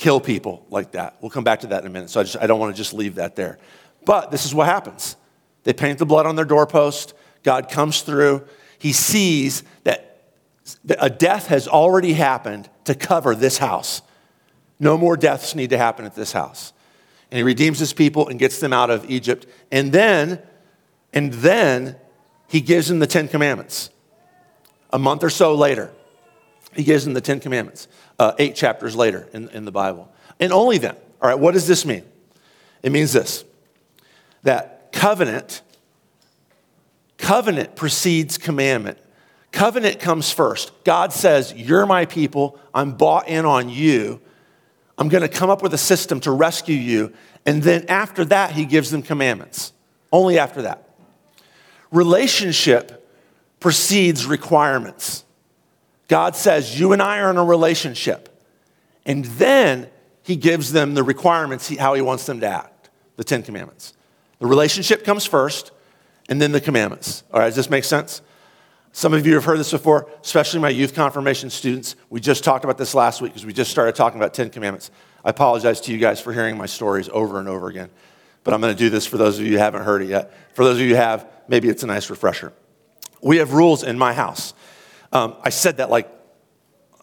kill 0.00 0.18
people 0.18 0.64
like 0.70 0.92
that. 0.92 1.16
We'll 1.20 1.30
come 1.30 1.44
back 1.44 1.60
to 1.60 1.68
that 1.68 1.82
in 1.82 1.86
a 1.86 1.90
minute. 1.90 2.08
So 2.08 2.20
I, 2.20 2.22
just, 2.22 2.36
I 2.40 2.46
don't 2.46 2.58
want 2.58 2.74
to 2.74 2.76
just 2.76 2.94
leave 2.94 3.16
that 3.16 3.36
there. 3.36 3.58
But 4.06 4.30
this 4.30 4.46
is 4.46 4.54
what 4.54 4.66
happens 4.66 5.16
they 5.64 5.74
paint 5.74 5.98
the 5.98 6.06
blood 6.06 6.24
on 6.24 6.36
their 6.36 6.46
doorpost. 6.46 7.12
God 7.42 7.68
comes 7.68 8.02
through. 8.02 8.46
He 8.78 8.92
sees 8.92 9.62
that 9.84 10.22
a 10.98 11.10
death 11.10 11.48
has 11.48 11.66
already 11.66 12.12
happened 12.12 12.68
to 12.84 12.94
cover 12.94 13.34
this 13.34 13.58
house. 13.58 14.02
No 14.78 14.96
more 14.96 15.16
deaths 15.16 15.54
need 15.54 15.70
to 15.70 15.78
happen 15.78 16.04
at 16.04 16.14
this 16.14 16.32
house. 16.32 16.72
And 17.30 17.36
he 17.36 17.42
redeems 17.42 17.78
his 17.78 17.92
people 17.92 18.28
and 18.28 18.38
gets 18.38 18.58
them 18.58 18.72
out 18.72 18.90
of 18.90 19.08
Egypt. 19.08 19.46
And 19.70 19.92
then, 19.92 20.42
and 21.12 21.32
then 21.34 21.96
he 22.48 22.60
gives 22.60 22.88
them 22.88 22.98
the 22.98 23.06
Ten 23.06 23.28
Commandments. 23.28 23.90
A 24.92 24.98
month 24.98 25.22
or 25.22 25.30
so 25.30 25.54
later, 25.54 25.92
he 26.74 26.82
gives 26.82 27.04
them 27.04 27.14
the 27.14 27.20
Ten 27.20 27.40
Commandments 27.40 27.88
uh, 28.18 28.32
eight 28.38 28.56
chapters 28.56 28.96
later 28.96 29.28
in, 29.32 29.48
in 29.50 29.64
the 29.64 29.72
Bible. 29.72 30.12
And 30.40 30.52
only 30.52 30.78
then. 30.78 30.96
All 31.22 31.28
right, 31.28 31.38
what 31.38 31.52
does 31.52 31.66
this 31.66 31.84
mean? 31.84 32.04
It 32.82 32.90
means 32.92 33.12
this 33.12 33.44
that 34.42 34.90
covenant, 34.92 35.60
covenant 37.20 37.76
precedes 37.76 38.38
commandment. 38.38 38.98
Covenant 39.52 40.00
comes 40.00 40.32
first. 40.32 40.72
God 40.84 41.12
says, 41.12 41.52
You're 41.54 41.86
my 41.86 42.06
people. 42.06 42.58
I'm 42.72 42.92
bought 42.92 43.28
in 43.28 43.44
on 43.44 43.68
you. 43.68 44.20
I'm 44.98 45.08
going 45.08 45.22
to 45.22 45.28
come 45.28 45.50
up 45.50 45.62
with 45.62 45.72
a 45.74 45.78
system 45.78 46.20
to 46.20 46.30
rescue 46.30 46.76
you. 46.76 47.12
And 47.46 47.62
then 47.62 47.86
after 47.88 48.24
that, 48.26 48.52
he 48.52 48.64
gives 48.64 48.90
them 48.90 49.02
commandments. 49.02 49.72
Only 50.12 50.38
after 50.38 50.62
that. 50.62 50.88
Relationship 51.90 53.08
precedes 53.60 54.26
requirements. 54.26 55.24
God 56.08 56.36
says, 56.36 56.78
You 56.78 56.92
and 56.92 57.02
I 57.02 57.20
are 57.20 57.30
in 57.30 57.36
a 57.36 57.44
relationship. 57.44 58.28
And 59.06 59.24
then 59.24 59.88
he 60.22 60.36
gives 60.36 60.72
them 60.72 60.94
the 60.94 61.02
requirements, 61.02 61.74
how 61.76 61.94
he 61.94 62.02
wants 62.02 62.26
them 62.26 62.40
to 62.40 62.46
act, 62.46 62.90
the 63.16 63.24
Ten 63.24 63.42
Commandments. 63.42 63.94
The 64.38 64.46
relationship 64.46 65.04
comes 65.04 65.26
first, 65.26 65.72
and 66.30 66.40
then 66.40 66.52
the 66.52 66.60
commandments. 66.60 67.24
All 67.32 67.40
right, 67.40 67.46
does 67.46 67.56
this 67.56 67.68
make 67.68 67.84
sense? 67.84 68.22
Some 68.92 69.12
of 69.12 69.26
you 69.26 69.34
have 69.34 69.44
heard 69.44 69.58
this 69.58 69.70
before, 69.70 70.08
especially 70.22 70.60
my 70.60 70.68
youth 70.68 70.94
confirmation 70.94 71.50
students. 71.50 71.96
We 72.08 72.20
just 72.20 72.42
talked 72.42 72.64
about 72.64 72.78
this 72.78 72.94
last 72.94 73.20
week 73.20 73.32
because 73.32 73.44
we 73.44 73.52
just 73.52 73.70
started 73.70 73.94
talking 73.94 74.18
about 74.18 74.32
Ten 74.32 74.48
Commandments. 74.48 74.90
I 75.24 75.30
apologize 75.30 75.80
to 75.82 75.92
you 75.92 75.98
guys 75.98 76.20
for 76.20 76.32
hearing 76.32 76.56
my 76.56 76.66
stories 76.66 77.08
over 77.12 77.38
and 77.38 77.48
over 77.48 77.68
again, 77.68 77.90
but 78.42 78.54
I'm 78.54 78.60
going 78.60 78.74
to 78.74 78.78
do 78.78 78.88
this 78.88 79.06
for 79.06 79.16
those 79.16 79.38
of 79.38 79.44
you 79.44 79.52
who 79.52 79.58
haven't 79.58 79.82
heard 79.82 80.02
it 80.02 80.08
yet. 80.08 80.32
For 80.54 80.64
those 80.64 80.76
of 80.76 80.80
you 80.80 80.90
who 80.90 80.94
have, 80.94 81.28
maybe 81.46 81.68
it's 81.68 81.82
a 81.82 81.86
nice 81.86 82.08
refresher. 82.08 82.52
We 83.20 83.36
have 83.36 83.52
rules 83.52 83.82
in 83.82 83.98
my 83.98 84.14
house. 84.14 84.54
Um, 85.12 85.36
I 85.42 85.50
said 85.50 85.76
that 85.76 85.90
like 85.90 86.08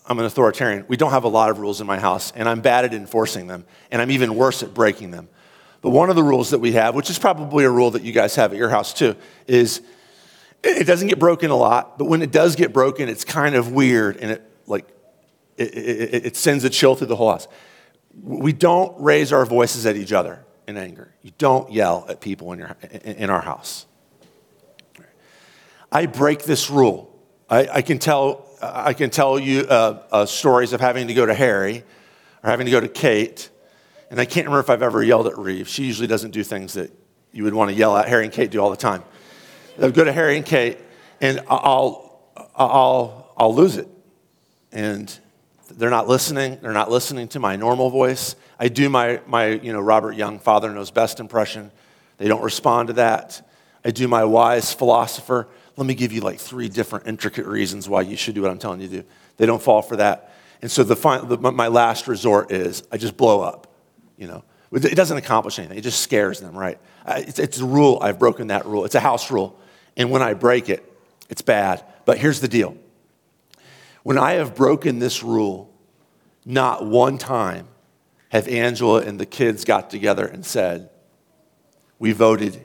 I'm 0.06 0.18
an 0.20 0.26
authoritarian. 0.26 0.86
We 0.88 0.98
don't 0.98 1.12
have 1.12 1.26
a 1.26 1.30
lot 1.30 1.50
of 1.50 1.60
rules 1.60 1.82
in 1.82 1.88
my 1.88 2.00
house, 2.00 2.32
and 2.32 2.48
I'm 2.48 2.62
bad 2.62 2.86
at 2.86 2.94
enforcing 2.94 3.48
them, 3.48 3.66
and 3.92 4.02
I'm 4.02 4.10
even 4.12 4.36
worse 4.36 4.64
at 4.64 4.74
breaking 4.74 5.12
them. 5.12 5.30
But 5.82 5.92
one 5.92 6.10
of 6.10 6.16
the 6.16 6.24
rules 6.24 6.50
that 6.52 6.60
we 6.60 6.74
have, 6.74 6.96
which 6.96 7.10
is 7.10 7.20
probably 7.20 7.66
a 7.66 7.70
rule 7.70 7.92
that 7.92 8.04
you 8.04 8.12
guys 8.12 8.36
have 8.36 8.52
at 8.52 8.58
your 8.58 8.70
house 8.70 8.94
too, 8.94 9.16
is 9.46 9.82
it 10.64 10.88
doesn't 10.88 11.08
get 11.08 11.20
broken 11.20 11.52
a 11.52 11.56
lot, 11.56 11.98
but 11.98 12.06
when 12.06 12.22
it 12.22 12.32
does 12.32 12.56
get 12.56 12.74
broken, 12.74 13.10
it's 13.10 13.24
kind 13.24 13.56
of 13.56 13.72
weird 13.72 14.18
and 14.18 14.32
it 14.32 14.44
like 14.66 14.88
it, 15.58 15.76
it, 15.76 16.26
it 16.28 16.36
sends 16.36 16.64
a 16.64 16.70
chill 16.70 16.96
through 16.96 17.08
the 17.08 17.16
whole 17.16 17.32
house. 17.32 17.48
We 18.22 18.54
don't 18.54 19.00
raise 19.00 19.32
our 19.32 19.46
voices 19.46 19.86
at 19.86 19.96
each 19.96 20.12
other 20.12 20.44
in 20.68 20.78
anger. 20.78 21.14
You 21.22 21.32
don't 21.38 21.72
yell 21.72 22.06
at 22.10 22.22
people 22.22 22.52
in, 22.54 22.60
your, 22.60 22.76
in 22.92 23.30
our 23.30 23.42
house. 23.42 23.86
I 25.92 26.06
break 26.06 26.44
this 26.44 26.70
rule. 26.70 27.14
I, 27.50 27.68
I 27.68 27.82
can, 27.82 27.98
tell, 27.98 28.46
I 28.62 28.94
can 28.94 29.10
tell 29.10 29.40
you 29.40 29.62
uh, 29.62 30.04
uh, 30.12 30.26
stories 30.26 30.74
of 30.74 30.82
having 30.82 31.08
to 31.08 31.14
go 31.14 31.26
to 31.26 31.34
Harry 31.34 31.84
or 32.44 32.50
having 32.50 32.66
to 32.66 32.72
go 32.72 32.82
to 32.82 32.90
Kate, 32.90 33.50
and 34.10 34.20
I 34.20 34.26
can't 34.26 34.46
remember 34.46 34.60
if 34.60 34.70
I've 34.70 34.82
ever 34.82 35.04
yelled 35.04 35.28
at 35.28 35.38
Reeve. 35.38 35.68
She 35.68 35.86
usually 35.86 36.08
doesn't 36.08 36.32
do 36.32 36.44
things 36.44 36.74
that 36.74 36.92
you 37.32 37.44
would 37.44 37.54
want 37.54 37.70
to 37.72 37.76
yell 37.76 37.96
at 37.98 38.08
Harry 38.08 38.24
and 38.24 38.34
Kate 38.34 38.50
do 38.50 38.62
all 38.62 38.70
the 38.70 38.78
time. 38.78 39.04
I'll 39.82 39.92
go 39.92 40.04
to 40.04 40.12
Harry 40.12 40.38
and 40.38 40.46
Kate, 40.46 40.80
and 41.22 41.42
I'll, 41.48 42.22
I'll, 42.56 43.34
I'll 43.38 43.54
lose 43.54 43.78
it. 43.78 43.88
And 44.72 45.18
they're 45.72 45.90
not 45.90 46.08
listening. 46.08 46.58
They're 46.62 46.72
not 46.72 46.90
listening 46.90 47.28
to 47.30 47.40
my 47.40 47.56
normal 47.56 47.90
voice. 47.90 48.36
I 48.60 48.70
do 48.70 48.90
my, 48.90 49.22
my 49.28 49.48
you 49.48 49.74
know, 49.74 49.80
Robert 49.80 50.14
Young, 50.14 50.40
Father 50.40 50.72
Knows 50.72 50.92
Best 50.92 51.20
impression. 51.20 51.72
They 52.18 52.28
don't 52.28 52.42
respond 52.42 52.88
to 52.88 52.94
that. 52.94 53.48
I 53.86 53.92
do 53.92 54.08
my 54.08 54.24
wise 54.24 54.74
philosopher. 54.74 55.48
Let 55.76 55.86
me 55.86 55.94
give 55.94 56.12
you 56.12 56.22
like 56.22 56.40
three 56.40 56.70
different 56.70 57.08
intricate 57.08 57.46
reasons 57.46 57.88
why 57.88 58.02
you 58.02 58.16
should 58.16 58.36
do 58.36 58.42
what 58.42 58.52
I'm 58.52 58.58
telling 58.58 58.82
you 58.82 58.88
to 58.88 59.02
do. 59.02 59.08
They 59.38 59.46
don't 59.46 59.62
fall 59.62 59.82
for 59.82 59.98
that. 59.98 60.34
And 60.62 60.72
so 60.72 60.84
the, 60.84 61.38
my 61.52 61.68
last 61.68 62.08
resort 62.08 62.52
is 62.52 62.84
I 62.92 62.98
just 62.98 63.16
blow 63.16 63.42
up, 63.42 63.67
you 64.18 64.28
know. 64.28 64.44
It 64.72 64.96
doesn't 64.96 65.18
accomplish 65.18 65.60
anything. 65.60 65.78
It 65.78 65.82
just 65.82 66.02
scares 66.02 66.42
them, 66.42 66.58
right? 66.58 66.78
It's, 67.08 67.40
it's 67.40 67.60
a 67.60 67.66
rule. 67.66 68.00
I've 68.02 68.20
broken 68.20 68.48
that 68.48 68.66
rule. 68.66 68.84
It's 68.84 68.96
a 68.96 69.00
house 69.00 69.32
rule. 69.32 69.58
And 69.96 70.12
when 70.12 70.22
I 70.22 70.34
break 70.34 70.68
it, 70.68 70.84
it's 71.30 71.42
bad. 71.42 71.84
But 72.06 72.18
here's 72.18 72.42
the 72.42 72.50
deal 72.50 72.78
when 74.04 74.18
I 74.18 74.34
have 74.34 74.56
broken 74.56 75.00
this 75.00 75.24
rule, 75.24 75.74
not 76.46 76.86
one 76.86 77.18
time 77.18 77.68
have 78.30 78.48
Angela 78.48 79.02
and 79.02 79.20
the 79.20 79.26
kids 79.26 79.66
got 79.66 79.90
together 79.90 80.26
and 80.26 80.46
said, 80.46 80.90
We 82.00 82.12
voted, 82.12 82.64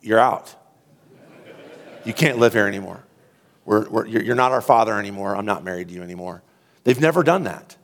you're 0.00 0.18
out. 0.18 0.54
You 2.04 2.12
can't 2.12 2.38
live 2.38 2.52
here 2.52 2.68
anymore. 2.68 3.04
We're, 3.64 3.88
we're, 3.88 4.06
you're 4.06 4.36
not 4.36 4.52
our 4.52 4.60
father 4.60 4.96
anymore. 4.96 5.34
I'm 5.34 5.44
not 5.44 5.64
married 5.64 5.88
to 5.88 5.94
you 5.94 6.02
anymore. 6.02 6.42
They've 6.84 7.00
never 7.00 7.24
done 7.24 7.44
that. 7.44 7.76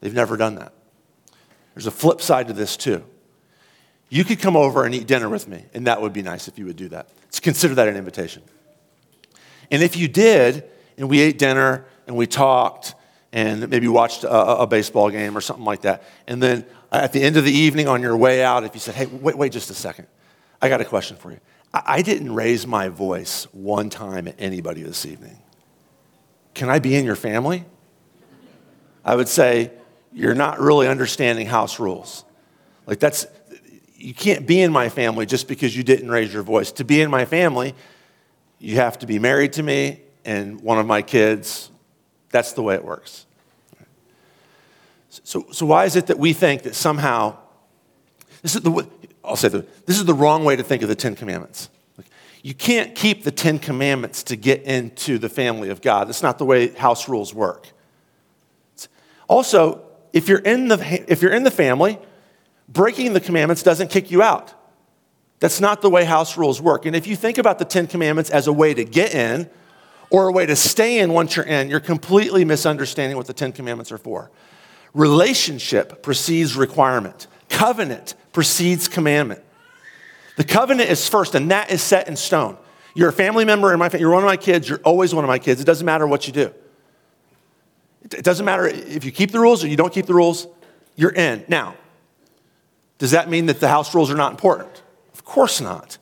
They've 0.00 0.12
never 0.12 0.36
done 0.36 0.56
that. 0.56 0.74
There's 1.74 1.86
a 1.86 1.90
flip 1.90 2.20
side 2.20 2.48
to 2.48 2.52
this, 2.52 2.76
too. 2.76 3.04
You 4.08 4.24
could 4.24 4.40
come 4.40 4.56
over 4.56 4.84
and 4.84 4.94
eat 4.94 5.06
dinner 5.06 5.28
with 5.28 5.48
me, 5.48 5.64
and 5.72 5.86
that 5.86 6.02
would 6.02 6.12
be 6.12 6.22
nice 6.22 6.46
if 6.46 6.58
you 6.58 6.66
would 6.66 6.76
do 6.76 6.88
that. 6.88 7.08
So 7.30 7.40
consider 7.40 7.74
that 7.76 7.88
an 7.88 7.96
invitation. 7.96 8.42
And 9.70 9.82
if 9.82 9.96
you 9.96 10.06
did, 10.06 10.64
and 10.98 11.08
we 11.08 11.20
ate 11.20 11.38
dinner 11.38 11.86
and 12.06 12.14
we 12.14 12.26
talked 12.26 12.94
and 13.32 13.68
maybe 13.70 13.88
watched 13.88 14.24
a, 14.24 14.58
a, 14.58 14.66
baseball 14.66 15.08
game 15.08 15.34
or 15.34 15.40
something 15.40 15.64
like 15.64 15.82
that, 15.82 16.02
and 16.26 16.42
then 16.42 16.66
at 16.92 17.14
the 17.14 17.22
end 17.22 17.38
of 17.38 17.44
the 17.44 17.52
evening 17.52 17.88
on 17.88 18.02
your 18.02 18.14
way 18.14 18.44
out, 18.44 18.64
if 18.64 18.74
you 18.74 18.80
said, 18.80 18.94
hey, 18.94 19.06
wait, 19.06 19.38
wait 19.38 19.50
just 19.50 19.70
a 19.70 19.74
second, 19.74 20.06
I 20.60 20.68
got 20.68 20.82
a 20.82 20.84
question 20.84 21.16
for 21.16 21.30
you. 21.30 21.40
I, 21.72 21.82
I 21.86 22.02
didn't 22.02 22.34
raise 22.34 22.66
my 22.66 22.88
voice 22.88 23.44
one 23.52 23.88
time 23.88 24.28
at 24.28 24.34
anybody 24.38 24.82
this 24.82 25.06
evening. 25.06 25.38
Can 26.52 26.68
I 26.68 26.78
be 26.78 26.94
in 26.94 27.06
your 27.06 27.16
family? 27.16 27.64
I 29.04 29.16
would 29.16 29.28
say, 29.28 29.72
you're 30.12 30.34
not 30.34 30.60
really 30.60 30.88
understanding 30.88 31.46
house 31.46 31.78
rules. 31.78 32.24
Like 32.86 32.98
that's, 32.98 33.26
you 33.96 34.14
can't 34.14 34.46
be 34.46 34.60
in 34.60 34.72
my 34.72 34.88
family 34.88 35.26
just 35.26 35.48
because 35.48 35.76
you 35.76 35.82
didn't 35.82 36.10
raise 36.10 36.32
your 36.32 36.42
voice. 36.42 36.72
To 36.72 36.84
be 36.84 37.00
in 37.00 37.10
my 37.10 37.24
family, 37.24 37.74
you 38.58 38.76
have 38.76 38.98
to 39.00 39.06
be 39.06 39.18
married 39.18 39.52
to 39.54 39.62
me 39.62 40.00
and 40.24 40.60
one 40.60 40.78
of 40.78 40.86
my 40.86 41.02
kids. 41.02 41.70
That's 42.30 42.52
the 42.52 42.62
way 42.62 42.74
it 42.74 42.84
works. 42.84 43.26
So, 45.08 45.46
so 45.52 45.66
why 45.66 45.84
is 45.84 45.94
it 45.96 46.06
that 46.06 46.18
we 46.18 46.32
think 46.32 46.62
that 46.62 46.74
somehow, 46.74 47.36
this 48.40 48.56
is 48.56 48.62
the, 48.62 48.88
I'll 49.24 49.36
say 49.36 49.48
the, 49.48 49.66
this 49.86 49.98
is 49.98 50.04
the 50.04 50.14
wrong 50.14 50.44
way 50.44 50.56
to 50.56 50.62
think 50.62 50.82
of 50.82 50.88
the 50.88 50.94
Ten 50.94 51.14
Commandments. 51.14 51.68
You 52.42 52.54
can't 52.54 52.94
keep 52.96 53.22
the 53.22 53.30
Ten 53.30 53.60
Commandments 53.60 54.24
to 54.24 54.36
get 54.36 54.62
into 54.62 55.18
the 55.18 55.28
family 55.28 55.68
of 55.68 55.80
God. 55.80 56.08
That's 56.08 56.22
not 56.22 56.38
the 56.38 56.44
way 56.44 56.68
house 56.68 57.08
rules 57.08 57.32
work. 57.32 57.68
Also, 59.28 59.84
if 60.12 60.28
you're 60.28 60.38
in 60.38 60.68
the, 60.68 61.04
if 61.10 61.22
you're 61.22 61.32
in 61.32 61.42
the 61.42 61.50
family, 61.50 61.98
breaking 62.68 63.12
the 63.12 63.20
commandments 63.20 63.62
doesn't 63.62 63.88
kick 63.88 64.10
you 64.10 64.22
out. 64.22 64.54
That's 65.40 65.60
not 65.60 65.82
the 65.82 65.90
way 65.90 66.04
house 66.04 66.36
rules 66.36 66.60
work. 66.60 66.86
And 66.86 66.94
if 66.94 67.06
you 67.06 67.16
think 67.16 67.38
about 67.38 67.58
the 67.58 67.64
Ten 67.64 67.86
Commandments 67.86 68.30
as 68.30 68.46
a 68.46 68.52
way 68.52 68.74
to 68.74 68.84
get 68.84 69.14
in 69.14 69.50
or 70.10 70.28
a 70.28 70.32
way 70.32 70.46
to 70.46 70.54
stay 70.54 71.00
in 71.00 71.12
once 71.12 71.34
you're 71.34 71.44
in, 71.44 71.68
you're 71.68 71.80
completely 71.80 72.44
misunderstanding 72.44 73.16
what 73.16 73.26
the 73.26 73.32
Ten 73.32 73.50
Commandments 73.50 73.90
are 73.90 73.98
for. 73.98 74.30
Relationship 74.94 76.02
precedes 76.02 76.54
requirement, 76.54 77.26
covenant 77.48 78.14
precedes 78.32 78.88
commandment. 78.88 79.42
The 80.36 80.44
covenant 80.44 80.90
is 80.90 81.08
first, 81.08 81.34
and 81.34 81.50
that 81.50 81.70
is 81.70 81.82
set 81.82 82.08
in 82.08 82.16
stone. 82.16 82.56
You're 82.94 83.08
a 83.08 83.12
family 83.12 83.44
member 83.44 83.72
in 83.72 83.78
my 83.78 83.88
family, 83.88 84.02
you're 84.02 84.12
one 84.12 84.22
of 84.22 84.26
my 84.26 84.36
kids, 84.36 84.68
you're 84.68 84.80
always 84.84 85.14
one 85.14 85.24
of 85.24 85.28
my 85.28 85.38
kids. 85.38 85.60
It 85.60 85.64
doesn't 85.64 85.84
matter 85.84 86.06
what 86.06 86.26
you 86.26 86.32
do. 86.32 86.54
It 88.14 88.24
doesn't 88.24 88.44
matter 88.44 88.66
if 88.66 89.04
you 89.04 89.12
keep 89.12 89.30
the 89.30 89.40
rules 89.40 89.64
or 89.64 89.68
you 89.68 89.76
don't 89.76 89.92
keep 89.92 90.06
the 90.06 90.14
rules, 90.14 90.46
you're 90.96 91.12
in. 91.12 91.44
Now, 91.48 91.74
does 92.98 93.12
that 93.12 93.28
mean 93.28 93.46
that 93.46 93.60
the 93.60 93.68
house 93.68 93.94
rules 93.94 94.10
are 94.10 94.16
not 94.16 94.32
important? 94.32 94.82
Of 95.14 95.24
course 95.24 95.60
not. 95.60 95.98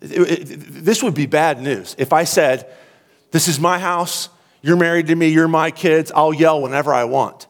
It, 0.00 0.10
it, 0.10 0.44
this 0.84 1.02
would 1.02 1.14
be 1.14 1.26
bad 1.26 1.60
news. 1.60 1.94
If 1.98 2.12
I 2.12 2.24
said, 2.24 2.70
This 3.30 3.48
is 3.48 3.60
my 3.60 3.78
house, 3.78 4.28
you're 4.62 4.76
married 4.76 5.06
to 5.08 5.14
me, 5.14 5.28
you're 5.28 5.48
my 5.48 5.70
kids, 5.70 6.12
I'll 6.14 6.34
yell 6.34 6.60
whenever 6.60 6.92
I 6.92 7.04
want. 7.04 7.46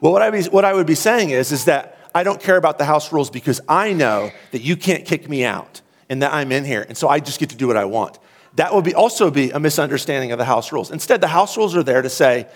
Well, 0.00 0.12
what 0.12 0.22
I, 0.22 0.30
be, 0.30 0.42
what 0.44 0.64
I 0.64 0.72
would 0.72 0.86
be 0.86 0.94
saying 0.94 1.30
is, 1.30 1.52
is 1.52 1.66
that 1.66 1.98
I 2.14 2.22
don't 2.22 2.40
care 2.40 2.56
about 2.56 2.78
the 2.78 2.84
house 2.84 3.12
rules 3.12 3.30
because 3.30 3.60
I 3.68 3.92
know 3.92 4.30
that 4.52 4.62
you 4.62 4.76
can't 4.76 5.04
kick 5.04 5.28
me 5.28 5.44
out 5.44 5.80
and 6.08 6.22
that 6.22 6.32
I'm 6.32 6.50
in 6.52 6.64
here, 6.64 6.84
and 6.88 6.96
so 6.96 7.08
I 7.08 7.20
just 7.20 7.38
get 7.38 7.50
to 7.50 7.56
do 7.56 7.66
what 7.66 7.76
I 7.76 7.84
want. 7.84 8.18
That 8.54 8.74
would 8.74 8.84
be 8.84 8.94
also 8.94 9.30
be 9.30 9.50
a 9.50 9.60
misunderstanding 9.60 10.32
of 10.32 10.38
the 10.38 10.44
house 10.44 10.72
rules. 10.72 10.90
Instead, 10.90 11.20
the 11.20 11.28
house 11.28 11.56
rules 11.56 11.76
are 11.76 11.82
there 11.82 12.02
to 12.02 12.10
say, 12.10 12.48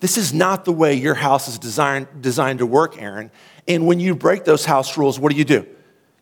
this 0.00 0.16
is 0.16 0.32
not 0.32 0.64
the 0.64 0.72
way 0.72 0.94
your 0.94 1.14
house 1.14 1.46
is 1.46 1.58
designed, 1.58 2.08
designed 2.20 2.58
to 2.58 2.66
work, 2.66 3.00
Aaron. 3.00 3.30
And 3.68 3.86
when 3.86 4.00
you 4.00 4.14
break 4.14 4.44
those 4.44 4.64
house 4.64 4.96
rules, 4.96 5.18
what 5.18 5.30
do 5.30 5.38
you 5.38 5.44
do? 5.44 5.66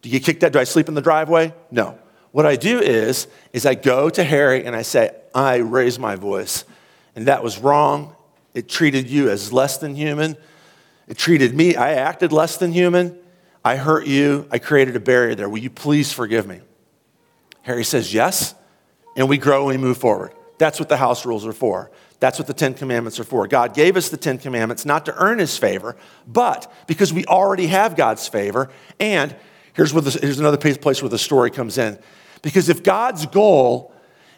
Do 0.02 0.08
you 0.08 0.20
kick 0.20 0.40
that? 0.40 0.52
Do 0.52 0.58
I 0.58 0.64
sleep 0.64 0.88
in 0.88 0.94
the 0.94 1.00
driveway? 1.00 1.54
No. 1.70 1.98
What 2.32 2.44
I 2.44 2.56
do 2.56 2.80
is, 2.80 3.26
is 3.52 3.64
I 3.64 3.74
go 3.74 4.10
to 4.10 4.22
Harry 4.22 4.64
and 4.64 4.76
I 4.76 4.82
say, 4.82 5.14
I 5.34 5.56
raise 5.56 5.98
my 5.98 6.16
voice, 6.16 6.64
and 7.16 7.26
that 7.26 7.42
was 7.42 7.58
wrong. 7.58 8.14
It 8.54 8.68
treated 8.68 9.08
you 9.08 9.30
as 9.30 9.52
less 9.52 9.78
than 9.78 9.94
human. 9.94 10.36
It 11.06 11.16
treated 11.16 11.54
me, 11.54 11.74
I 11.76 11.94
acted 11.94 12.32
less 12.32 12.56
than 12.58 12.72
human. 12.72 13.18
I 13.64 13.76
hurt 13.76 14.06
you. 14.06 14.46
I 14.50 14.58
created 14.58 14.96
a 14.96 15.00
barrier 15.00 15.34
there. 15.34 15.48
Will 15.48 15.58
you 15.58 15.70
please 15.70 16.12
forgive 16.12 16.46
me? 16.46 16.60
Harry 17.62 17.84
says 17.84 18.14
yes, 18.14 18.54
and 19.16 19.28
we 19.28 19.36
grow 19.36 19.68
and 19.68 19.80
we 19.80 19.86
move 19.86 19.98
forward. 19.98 20.32
That's 20.58 20.78
what 20.78 20.88
the 20.88 20.96
house 20.96 21.26
rules 21.26 21.46
are 21.46 21.52
for. 21.52 21.90
That's 22.20 22.38
what 22.38 22.48
the 22.48 22.54
Ten 22.54 22.74
Commandments 22.74 23.20
are 23.20 23.24
for. 23.24 23.46
God 23.46 23.74
gave 23.74 23.96
us 23.96 24.08
the 24.08 24.16
Ten 24.16 24.38
Commandments 24.38 24.84
not 24.84 25.06
to 25.06 25.14
earn 25.16 25.38
His 25.38 25.56
favor, 25.56 25.96
but 26.26 26.70
because 26.86 27.12
we 27.12 27.24
already 27.26 27.68
have 27.68 27.96
God's 27.96 28.26
favor. 28.26 28.70
And 28.98 29.34
here's, 29.74 29.92
where 29.92 30.02
the, 30.02 30.10
here's 30.20 30.40
another 30.40 30.56
place 30.56 31.02
where 31.02 31.08
the 31.08 31.18
story 31.18 31.50
comes 31.50 31.78
in. 31.78 31.98
Because 32.42 32.68
if 32.68 32.82
God's 32.82 33.26
goal 33.26 33.92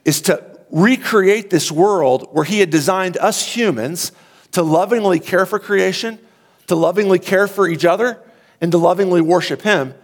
is 0.04 0.20
to 0.22 0.44
recreate 0.70 1.50
this 1.50 1.72
world 1.72 2.28
where 2.32 2.44
He 2.44 2.60
had 2.60 2.70
designed 2.70 3.16
us 3.16 3.54
humans 3.54 4.12
to 4.52 4.62
lovingly 4.62 5.20
care 5.20 5.46
for 5.46 5.58
creation, 5.58 6.18
to 6.66 6.74
lovingly 6.74 7.18
care 7.18 7.48
for 7.48 7.66
each 7.66 7.84
other, 7.84 8.22
and 8.60 8.70
to 8.72 8.78
lovingly 8.78 9.22
worship 9.22 9.62
Him, 9.62 9.94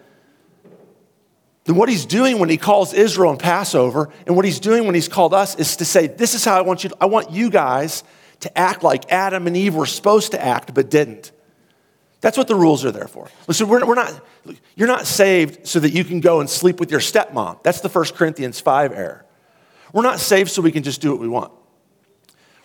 then 1.67 1.75
what 1.77 1.89
he's 1.89 2.07
doing 2.07 2.39
when 2.39 2.49
he 2.49 2.57
calls 2.57 2.95
Israel 2.95 3.33
in 3.33 3.39
Passover 3.39 4.09
and 4.27 4.37
what 4.37 4.45
he's 4.45 4.61
doing 4.61 4.87
when 4.87 4.95
he's 4.95 5.09
called 5.09 5.35
us 5.35 5.57
is 5.57 5.77
to 5.77 5.85
say, 5.85 6.07
This 6.07 6.35
is 6.35 6.45
how 6.45 6.57
I 6.57 6.63
want 6.63 6.85
you, 6.85 6.91
to, 6.91 6.97
I 7.01 7.07
want 7.07 7.33
you 7.33 7.51
guys 7.51 8.05
to 8.41 8.59
act 8.59 8.83
like 8.83 9.11
Adam 9.13 9.47
and 9.47 9.57
Eve 9.57 9.75
were 9.75 9.87
supposed 9.87 10.31
to 10.33 10.43
act 10.43 10.75
but 10.75 10.91
didn't. 10.91 11.33
That's 12.21 12.39
what 12.39 12.49
the 12.49 12.55
rules 12.55 12.85
are 12.85 12.93
there 12.93 13.09
for. 13.09 13.29
Listen, 13.47 13.69
we're, 13.69 13.85
we're 13.85 13.95
not, 13.95 14.21
you're 14.75 14.89
not 14.89 15.07
saved 15.07 15.67
so 15.67 15.81
that 15.81 15.91
you 15.91 16.05
can 16.05 16.21
go 16.21 16.41
and 16.41 16.49
sleep 16.49 16.81
with 16.81 16.91
your 16.91 17.01
stepmom. 17.01 17.63
That's 17.63 17.81
the 17.81 17.89
1 17.89 18.05
Corinthians 18.15 18.61
5 18.61 18.93
error. 18.93 19.25
We're 19.93 20.03
not 20.03 20.21
saved 20.21 20.51
so 20.51 20.63
we 20.63 20.73
can 20.73 20.83
just 20.83 21.01
do 21.01 21.11
what 21.11 21.21
we 21.21 21.29
want. 21.29 21.53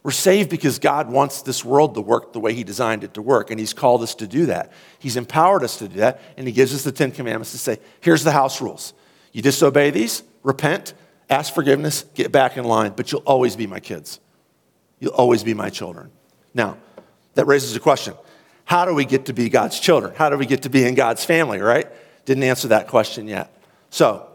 We're 0.03 0.11
saved 0.11 0.49
because 0.49 0.79
God 0.79 1.11
wants 1.11 1.43
this 1.43 1.63
world 1.63 1.93
to 1.93 2.01
work 2.01 2.33
the 2.33 2.39
way 2.39 2.53
He 2.53 2.63
designed 2.63 3.03
it 3.03 3.13
to 3.13 3.21
work, 3.21 3.51
and 3.51 3.59
He's 3.59 3.73
called 3.73 4.01
us 4.01 4.15
to 4.15 4.27
do 4.27 4.47
that. 4.47 4.71
He's 4.97 5.15
empowered 5.15 5.63
us 5.63 5.77
to 5.77 5.87
do 5.87 5.97
that, 5.97 6.21
and 6.37 6.47
He 6.47 6.53
gives 6.53 6.73
us 6.73 6.83
the 6.83 6.91
Ten 6.91 7.11
Commandments 7.11 7.51
to 7.51 7.59
say, 7.59 7.79
here's 7.99 8.23
the 8.23 8.31
house 8.31 8.61
rules. 8.61 8.93
You 9.31 9.41
disobey 9.41 9.91
these, 9.91 10.23
repent, 10.41 10.93
ask 11.29 11.53
forgiveness, 11.53 12.05
get 12.15 12.31
back 12.31 12.57
in 12.57 12.65
line, 12.65 12.93
but 12.95 13.11
you'll 13.11 13.21
always 13.21 13.55
be 13.55 13.67
my 13.67 13.79
kids. 13.79 14.19
You'll 14.99 15.13
always 15.13 15.43
be 15.43 15.53
my 15.53 15.69
children. 15.69 16.11
Now, 16.53 16.77
that 17.35 17.45
raises 17.45 17.75
a 17.75 17.79
question 17.79 18.15
How 18.65 18.85
do 18.85 18.93
we 18.93 19.05
get 19.05 19.25
to 19.25 19.33
be 19.33 19.49
God's 19.49 19.79
children? 19.79 20.13
How 20.15 20.29
do 20.29 20.37
we 20.37 20.47
get 20.47 20.63
to 20.63 20.69
be 20.69 20.83
in 20.83 20.95
God's 20.95 21.23
family, 21.23 21.59
right? 21.59 21.87
Didn't 22.25 22.43
answer 22.43 22.69
that 22.69 22.87
question 22.87 23.27
yet. 23.27 23.55
So, 23.91 24.27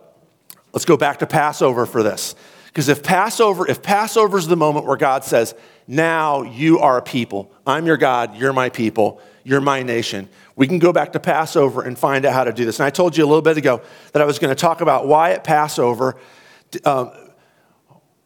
let's 0.73 0.85
go 0.85 0.96
back 0.96 1.18
to 1.18 1.26
Passover 1.26 1.87
for 1.87 2.04
this. 2.04 2.37
Because 2.76 2.90
if 2.90 3.02
Passover, 3.02 3.66
if 3.66 3.80
Passover 3.80 4.37
is 4.37 4.49
the 4.49 4.54
moment 4.54 4.85
where 4.85 4.99
God 4.99 5.25
says, 5.25 5.54
now 5.87 6.42
you 6.42 6.80
are 6.80 6.99
a 6.99 7.02
people, 7.02 7.50
I'm 7.66 7.87
your 7.87 7.97
God, 7.97 8.37
you're 8.37 8.52
my 8.52 8.68
people, 8.68 9.18
you're 9.45 9.62
my 9.62 9.83
nation, 9.83 10.28
we 10.56 10.66
can 10.66 10.78
go 10.78 10.92
back 10.92 11.14
to 11.14 11.18
Passover 11.18 11.80
and 11.80 11.99
find 11.99 12.26
out 12.26 12.35
how 12.35 12.45
to 12.45 12.52
do 12.52 12.66
this. 12.66 12.78
And 12.78 12.85
I 12.85 12.90
told 12.90 13.16
you 13.16 13.25
a 13.25 13.28
little 13.28 13.40
bit 13.40 13.56
ago 13.56 13.80
that 14.12 14.21
I 14.21 14.26
was 14.26 14.38
going 14.38 14.54
to 14.54 14.61
talk 14.61 14.83
about 14.83 15.09
why 15.09 15.30
at 15.30 15.42
Passover, 15.42 16.18
um, 16.85 17.12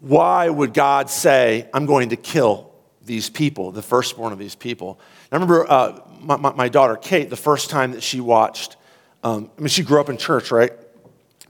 why 0.01 0.49
would 0.49 0.75
God 0.75 1.11
say, 1.11 1.71
I'm 1.73 1.87
going 1.87 2.09
to 2.09 2.17
kill 2.17 2.73
these 3.05 3.31
people, 3.31 3.71
the 3.71 3.83
firstborn 3.83 4.33
of 4.33 4.41
these 4.41 4.57
people? 4.57 4.99
And 5.31 5.41
I 5.41 5.45
remember 5.45 5.71
uh, 5.71 6.01
my, 6.19 6.35
my, 6.35 6.53
my, 6.55 6.69
daughter 6.69 6.97
Kate, 6.97 7.31
the 7.31 7.37
first 7.37 7.71
time 7.71 7.93
that 7.93 8.03
she 8.03 8.21
watched, 8.21 8.79
um, 9.23 9.49
I 9.57 9.61
mean, 9.61 9.69
she 9.69 9.85
grew 9.85 10.01
up 10.01 10.09
in 10.09 10.17
church, 10.17 10.51
right? 10.51 10.73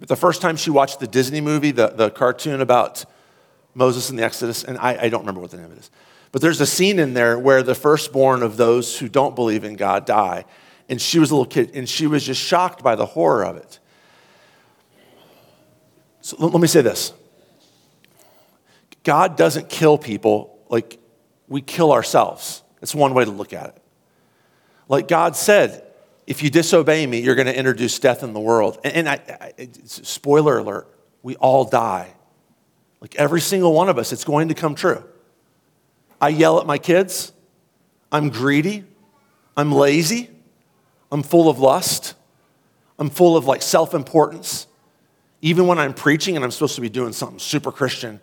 But 0.01 0.09
the 0.09 0.17
first 0.17 0.43
time 0.43 0.57
she 0.57 0.71
watched 0.71 0.99
the 0.99 1.07
Disney 1.07 1.41
movie, 1.41 1.71
the, 1.71 1.89
the 1.89 2.11
cartoon 2.11 2.61
about 2.61 3.05
Moses 3.75 4.11
and 4.11 4.19
the 4.19 4.25
Exodus, 4.25 4.65
and 4.65 4.79
I, 4.79 5.03
I 5.03 5.09
don't 5.09 5.21
remember 5.21 5.41
what 5.41 5.51
the 5.51 5.59
name 5.59 5.67
of 5.67 5.73
it 5.73 5.79
is, 5.79 5.91
but 6.33 6.43
there's 6.43 6.61
a 6.61 6.67
scene 6.67 6.99
in 6.99 7.15
there 7.15 7.39
where 7.39 7.63
the 7.63 7.75
firstborn 7.75 8.43
of 8.43 8.57
those 8.57 8.99
who 8.99 9.09
don't 9.09 9.37
believe 9.37 9.63
in 9.63 9.77
God 9.77 10.07
die. 10.07 10.45
And 10.89 11.01
she 11.01 11.21
was 11.21 11.31
a 11.31 11.35
little 11.35 11.47
kid, 11.47 11.71
and 11.75 11.89
she 11.89 12.09
was 12.09 12.25
just 12.25 12.41
shocked 12.41 12.83
by 12.83 12.97
the 12.97 13.07
horror 13.07 13.45
of 13.45 13.57
it. 13.57 13.79
So 16.21 16.37
let 16.39 16.61
me 16.61 16.67
say 16.67 16.83
this 16.83 17.13
God 19.03 19.37
doesn't 19.37 19.69
kill 19.69 19.99
people 19.99 20.59
like 20.69 20.99
we 21.49 21.61
kill 21.61 21.93
ourselves. 21.93 22.63
It's 22.83 22.95
one 22.95 23.15
way 23.15 23.25
to 23.25 23.31
look 23.31 23.53
at 23.53 23.67
it. 23.67 23.83
Like 24.89 25.09
God 25.09 25.37
said, 25.37 25.85
if 26.27 26.43
you 26.43 26.51
disobey 26.51 27.07
me, 27.07 27.21
you're 27.21 27.35
going 27.35 27.47
to 27.47 27.57
introduce 27.57 27.99
death 27.99 28.23
in 28.23 28.33
the 28.33 28.41
world. 28.41 28.79
And, 28.85 28.95
and 28.95 29.09
I, 29.09 29.53
I, 29.59 29.69
spoiler 29.85 30.59
alert, 30.59 30.89
we 31.23 31.37
all 31.37 31.65
die. 31.65 32.15
Like 33.01 33.17
every 33.17 33.41
single 33.41 33.73
one 33.73 33.89
of 33.89 33.99
us, 33.99 34.13
it's 34.13 34.25
going 34.25 34.49
to 34.49 34.55
come 34.55 34.75
true. 34.75 35.03
I 36.21 36.29
yell 36.29 36.61
at 36.61 36.67
my 36.67 36.79
kids. 36.79 37.33
I'm 38.13 38.29
greedy. 38.29 38.85
I'm 39.57 39.73
lazy. 39.73 40.31
I'm 41.11 41.23
full 41.23 41.49
of 41.49 41.59
lust. 41.59 42.15
I'm 42.99 43.11
full 43.11 43.37
of 43.37 43.47
like 43.47 43.63
self 43.63 43.95
importance. 43.95 44.67
Even 45.43 45.67
when 45.67 45.79
I'm 45.79 45.95
preaching 45.95 46.37
and 46.37 46.45
I'm 46.45 46.51
supposed 46.51 46.75
to 46.75 46.83
be 46.83 46.91
doing 46.91 47.13
something 47.15 47.39
super 47.39 47.73
Christian, 47.73 48.21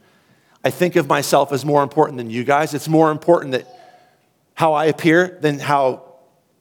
I 0.63 0.69
think 0.69 0.95
of 0.95 1.07
myself 1.07 1.51
as 1.51 1.65
more 1.65 1.81
important 1.81 2.17
than 2.17 2.29
you 2.29 2.43
guys. 2.43 2.73
It's 2.73 2.87
more 2.87 3.09
important 3.09 3.53
that 3.53 3.67
how 4.53 4.73
I 4.73 4.85
appear 4.85 5.37
than 5.41 5.59
how 5.59 6.06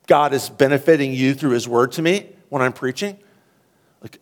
God 0.07 0.33
is 0.33 0.49
benefiting 0.49 1.13
you 1.13 1.35
through 1.35 1.51
His 1.51 1.69
word 1.69 1.93
to 1.93 2.03
me 2.03 2.29
when 2.49 2.63
I'm 2.63 2.73
preaching. 2.73 3.19
Like, 4.01 4.21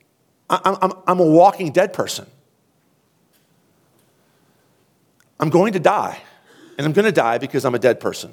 I'm, 0.48 0.76
I'm, 0.80 0.92
I'm 1.06 1.20
a 1.20 1.26
walking 1.26 1.72
dead 1.72 1.92
person. 1.92 2.26
I'm 5.38 5.50
going 5.50 5.72
to 5.74 5.80
die, 5.80 6.20
and 6.78 6.86
I'm 6.86 6.92
going 6.92 7.04
to 7.04 7.12
die 7.12 7.38
because 7.38 7.64
I'm 7.64 7.74
a 7.74 7.78
dead 7.78 8.00
person. 8.00 8.32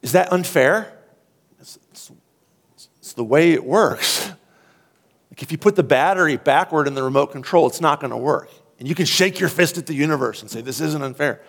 Is 0.00 0.12
that 0.12 0.32
unfair? 0.32 0.92
It's, 1.60 1.78
it's, 1.90 2.12
it's 2.98 3.12
the 3.12 3.24
way 3.24 3.52
it 3.52 3.64
works. 3.64 4.30
Like 5.30 5.42
if 5.42 5.52
you 5.52 5.58
put 5.58 5.76
the 5.76 5.82
battery 5.82 6.36
backward 6.36 6.86
in 6.86 6.94
the 6.94 7.02
remote 7.02 7.32
control, 7.32 7.66
it's 7.66 7.80
not 7.80 8.00
going 8.00 8.10
to 8.10 8.16
work. 8.16 8.50
And 8.78 8.88
you 8.88 8.94
can 8.94 9.06
shake 9.06 9.40
your 9.40 9.48
fist 9.48 9.76
at 9.76 9.86
the 9.86 9.94
universe 9.94 10.40
and 10.40 10.50
say, 10.50 10.60
This 10.60 10.80
isn't 10.80 11.02
unfair. 11.02 11.42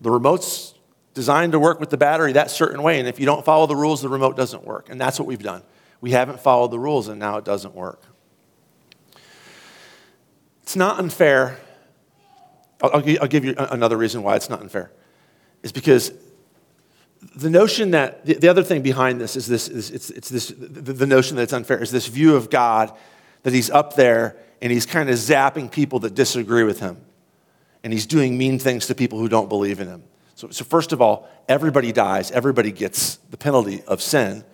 The 0.00 0.10
remote's 0.10 0.74
designed 1.16 1.52
to 1.52 1.58
work 1.58 1.80
with 1.80 1.88
the 1.88 1.96
battery 1.96 2.34
that 2.34 2.50
certain 2.50 2.82
way. 2.82 2.98
And 3.00 3.08
if 3.08 3.18
you 3.18 3.24
don't 3.24 3.42
follow 3.42 3.66
the 3.66 3.74
rules, 3.74 4.02
the 4.02 4.08
remote 4.10 4.36
doesn't 4.36 4.64
work. 4.64 4.90
And 4.90 5.00
that's 5.00 5.18
what 5.18 5.26
we've 5.26 5.42
done. 5.42 5.62
We 6.02 6.10
haven't 6.10 6.40
followed 6.40 6.70
the 6.70 6.78
rules, 6.78 7.08
and 7.08 7.18
now 7.18 7.38
it 7.38 7.44
doesn't 7.44 7.74
work. 7.74 8.02
It's 10.62 10.76
not 10.76 10.98
unfair. 10.98 11.58
I'll, 12.82 13.02
I'll 13.22 13.28
give 13.28 13.46
you 13.46 13.54
another 13.56 13.96
reason 13.96 14.22
why 14.22 14.36
it's 14.36 14.50
not 14.50 14.60
unfair. 14.60 14.92
Is 15.62 15.72
because 15.72 16.12
the 17.34 17.48
notion 17.48 17.92
that 17.92 18.26
the, 18.26 18.34
the 18.34 18.48
other 18.48 18.62
thing 18.62 18.82
behind 18.82 19.18
this 19.18 19.36
is 19.36 19.46
this 19.46 19.68
is 19.68 19.90
it's, 19.90 20.10
it's 20.10 20.28
this 20.28 20.48
the, 20.48 20.92
the 20.92 21.06
notion 21.06 21.36
that 21.36 21.44
it's 21.44 21.54
unfair 21.54 21.82
is 21.82 21.90
this 21.90 22.08
view 22.08 22.36
of 22.36 22.50
God 22.50 22.92
that 23.42 23.54
he's 23.54 23.70
up 23.70 23.96
there 23.96 24.36
and 24.60 24.70
he's 24.70 24.84
kind 24.84 25.08
of 25.08 25.16
zapping 25.16 25.70
people 25.70 25.98
that 26.00 26.14
disagree 26.14 26.62
with 26.62 26.80
him 26.80 26.98
and 27.82 27.92
he's 27.92 28.06
doing 28.06 28.36
mean 28.36 28.58
things 28.58 28.86
to 28.88 28.94
people 28.94 29.18
who 29.18 29.28
don't 29.28 29.48
believe 29.48 29.80
in 29.80 29.88
him. 29.88 30.04
So, 30.36 30.50
so, 30.50 30.64
first 30.64 30.92
of 30.92 31.00
all, 31.00 31.28
everybody 31.48 31.92
dies, 31.92 32.30
everybody 32.30 32.70
gets 32.70 33.16
the 33.30 33.38
penalty 33.38 33.82
of 33.84 34.02
sin. 34.02 34.44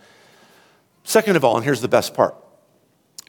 Second 1.03 1.35
of 1.35 1.45
all, 1.45 1.57
and 1.57 1.65
here's 1.65 1.81
the 1.81 1.89
best 1.89 2.15
part 2.15 2.37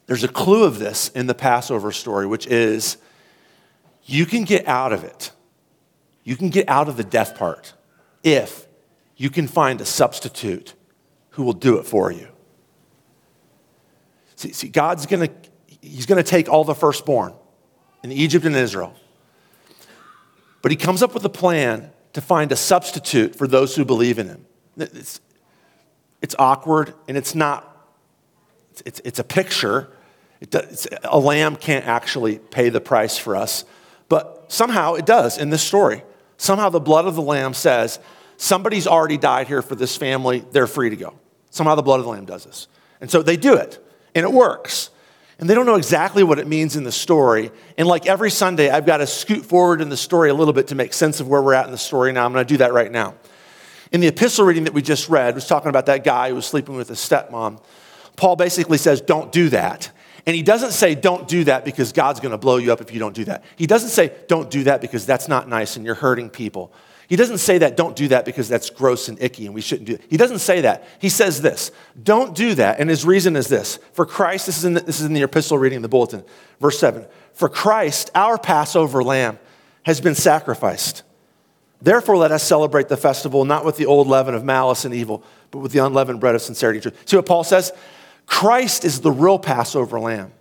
there's 0.06 0.22
a 0.22 0.28
clue 0.28 0.64
of 0.64 0.78
this 0.78 1.08
in 1.10 1.26
the 1.26 1.34
Passover 1.34 1.90
story, 1.90 2.26
which 2.26 2.46
is 2.46 2.96
you 4.04 4.24
can 4.24 4.44
get 4.44 4.68
out 4.68 4.92
of 4.92 5.02
it. 5.02 5.32
You 6.22 6.36
can 6.36 6.48
get 6.48 6.68
out 6.68 6.88
of 6.88 6.96
the 6.96 7.04
death 7.04 7.36
part 7.36 7.74
if 8.22 8.66
you 9.16 9.30
can 9.30 9.48
find 9.48 9.80
a 9.80 9.84
substitute 9.84 10.74
who 11.30 11.42
will 11.42 11.52
do 11.54 11.78
it 11.78 11.86
for 11.86 12.12
you. 12.12 12.28
See, 14.36 14.52
see 14.52 14.68
God's 14.68 15.06
gonna, 15.06 15.28
He's 15.80 16.06
gonna 16.06 16.22
take 16.22 16.48
all 16.48 16.62
the 16.62 16.74
firstborn 16.74 17.34
in 18.04 18.12
Egypt 18.12 18.44
and 18.44 18.54
Israel. 18.54 18.94
But 20.62 20.70
He 20.70 20.76
comes 20.76 21.02
up 21.02 21.14
with 21.14 21.24
a 21.24 21.30
plan 21.30 21.90
to 22.14 22.20
find 22.20 22.50
a 22.52 22.56
substitute 22.56 23.36
for 23.36 23.46
those 23.46 23.76
who 23.76 23.84
believe 23.84 24.18
in 24.18 24.28
him. 24.28 24.46
It's, 24.76 25.20
it's 26.22 26.34
awkward 26.38 26.94
and 27.06 27.16
it's 27.16 27.34
not, 27.34 27.88
it's, 28.86 29.00
it's 29.04 29.18
a 29.18 29.24
picture. 29.24 29.90
It 30.40 30.50
does, 30.50 30.88
a 31.04 31.18
lamb 31.18 31.56
can't 31.56 31.86
actually 31.86 32.38
pay 32.38 32.70
the 32.70 32.80
price 32.80 33.18
for 33.18 33.36
us, 33.36 33.64
but 34.08 34.46
somehow 34.48 34.94
it 34.94 35.06
does 35.06 35.38
in 35.38 35.50
this 35.50 35.62
story. 35.62 36.02
Somehow 36.36 36.70
the 36.70 36.80
blood 36.80 37.06
of 37.06 37.14
the 37.14 37.22
lamb 37.22 37.54
says, 37.54 38.00
somebody's 38.36 38.86
already 38.86 39.18
died 39.18 39.46
here 39.46 39.62
for 39.62 39.74
this 39.74 39.96
family, 39.96 40.44
they're 40.52 40.66
free 40.66 40.90
to 40.90 40.96
go. 40.96 41.14
Somehow 41.50 41.74
the 41.74 41.82
blood 41.82 42.00
of 42.00 42.06
the 42.06 42.10
lamb 42.10 42.24
does 42.24 42.44
this. 42.44 42.68
And 43.00 43.10
so 43.10 43.22
they 43.22 43.36
do 43.36 43.54
it, 43.54 43.84
and 44.14 44.24
it 44.24 44.32
works 44.32 44.90
and 45.38 45.50
they 45.50 45.54
don't 45.54 45.66
know 45.66 45.74
exactly 45.74 46.22
what 46.22 46.38
it 46.38 46.46
means 46.46 46.76
in 46.76 46.84
the 46.84 46.92
story. 46.92 47.50
And 47.76 47.88
like 47.88 48.06
every 48.06 48.30
Sunday, 48.30 48.70
I've 48.70 48.86
got 48.86 48.98
to 48.98 49.06
scoot 49.06 49.44
forward 49.44 49.80
in 49.80 49.88
the 49.88 49.96
story 49.96 50.30
a 50.30 50.34
little 50.34 50.54
bit 50.54 50.68
to 50.68 50.74
make 50.74 50.92
sense 50.92 51.20
of 51.20 51.28
where 51.28 51.42
we're 51.42 51.54
at 51.54 51.66
in 51.66 51.72
the 51.72 51.78
story. 51.78 52.12
Now, 52.12 52.24
I'm 52.24 52.32
going 52.32 52.44
to 52.46 52.52
do 52.52 52.58
that 52.58 52.72
right 52.72 52.90
now. 52.90 53.14
In 53.90 54.00
the 54.00 54.06
epistle 54.06 54.44
reading 54.44 54.64
that 54.64 54.74
we 54.74 54.82
just 54.82 55.08
read, 55.08 55.34
was 55.34 55.46
talking 55.46 55.68
about 55.68 55.86
that 55.86 56.04
guy 56.04 56.28
who 56.28 56.36
was 56.36 56.46
sleeping 56.46 56.76
with 56.76 56.88
his 56.88 56.98
stepmom. 56.98 57.60
Paul 58.16 58.36
basically 58.36 58.78
says, 58.78 59.00
Don't 59.00 59.32
do 59.32 59.48
that. 59.50 59.90
And 60.26 60.34
he 60.34 60.42
doesn't 60.42 60.72
say, 60.72 60.94
Don't 60.94 61.26
do 61.28 61.44
that 61.44 61.64
because 61.64 61.92
God's 61.92 62.20
going 62.20 62.32
to 62.32 62.38
blow 62.38 62.56
you 62.56 62.72
up 62.72 62.80
if 62.80 62.92
you 62.92 62.98
don't 62.98 63.14
do 63.14 63.24
that. 63.24 63.44
He 63.56 63.66
doesn't 63.66 63.90
say, 63.90 64.12
Don't 64.28 64.50
do 64.50 64.64
that 64.64 64.80
because 64.80 65.04
that's 65.04 65.28
not 65.28 65.48
nice 65.48 65.76
and 65.76 65.84
you're 65.84 65.94
hurting 65.94 66.30
people. 66.30 66.72
He 67.08 67.16
doesn't 67.16 67.38
say 67.38 67.58
that, 67.58 67.76
don't 67.76 67.94
do 67.94 68.08
that 68.08 68.24
because 68.24 68.48
that's 68.48 68.70
gross 68.70 69.08
and 69.08 69.20
icky 69.22 69.46
and 69.46 69.54
we 69.54 69.60
shouldn't 69.60 69.86
do 69.86 69.94
it. 69.94 70.02
He 70.08 70.16
doesn't 70.16 70.38
say 70.38 70.62
that. 70.62 70.84
He 70.98 71.08
says 71.08 71.42
this, 71.42 71.70
don't 72.02 72.34
do 72.34 72.54
that. 72.54 72.80
And 72.80 72.88
his 72.88 73.04
reason 73.04 73.36
is 73.36 73.48
this 73.48 73.78
For 73.92 74.06
Christ, 74.06 74.46
this 74.46 74.58
is 74.58 74.64
in 74.64 74.74
the, 74.74 74.80
this 74.80 75.00
is 75.00 75.06
in 75.06 75.12
the 75.12 75.22
epistle 75.22 75.58
reading, 75.58 75.76
in 75.76 75.82
the 75.82 75.88
bulletin, 75.88 76.24
verse 76.60 76.78
7. 76.78 77.06
For 77.32 77.48
Christ, 77.48 78.10
our 78.14 78.38
Passover 78.38 79.02
lamb, 79.02 79.38
has 79.84 80.00
been 80.00 80.14
sacrificed. 80.14 81.02
Therefore, 81.82 82.16
let 82.16 82.32
us 82.32 82.42
celebrate 82.42 82.88
the 82.88 82.96
festival 82.96 83.44
not 83.44 83.64
with 83.64 83.76
the 83.76 83.84
old 83.84 84.06
leaven 84.06 84.34
of 84.34 84.42
malice 84.42 84.86
and 84.86 84.94
evil, 84.94 85.22
but 85.50 85.58
with 85.58 85.72
the 85.72 85.84
unleavened 85.84 86.20
bread 86.20 86.34
of 86.34 86.40
sincerity 86.40 86.78
and 86.78 86.82
truth. 86.82 87.08
See 87.08 87.16
what 87.16 87.26
Paul 87.26 87.44
says? 87.44 87.72
Christ 88.24 88.86
is 88.86 89.02
the 89.02 89.10
real 89.10 89.38
Passover 89.38 90.00
lamb. 90.00 90.32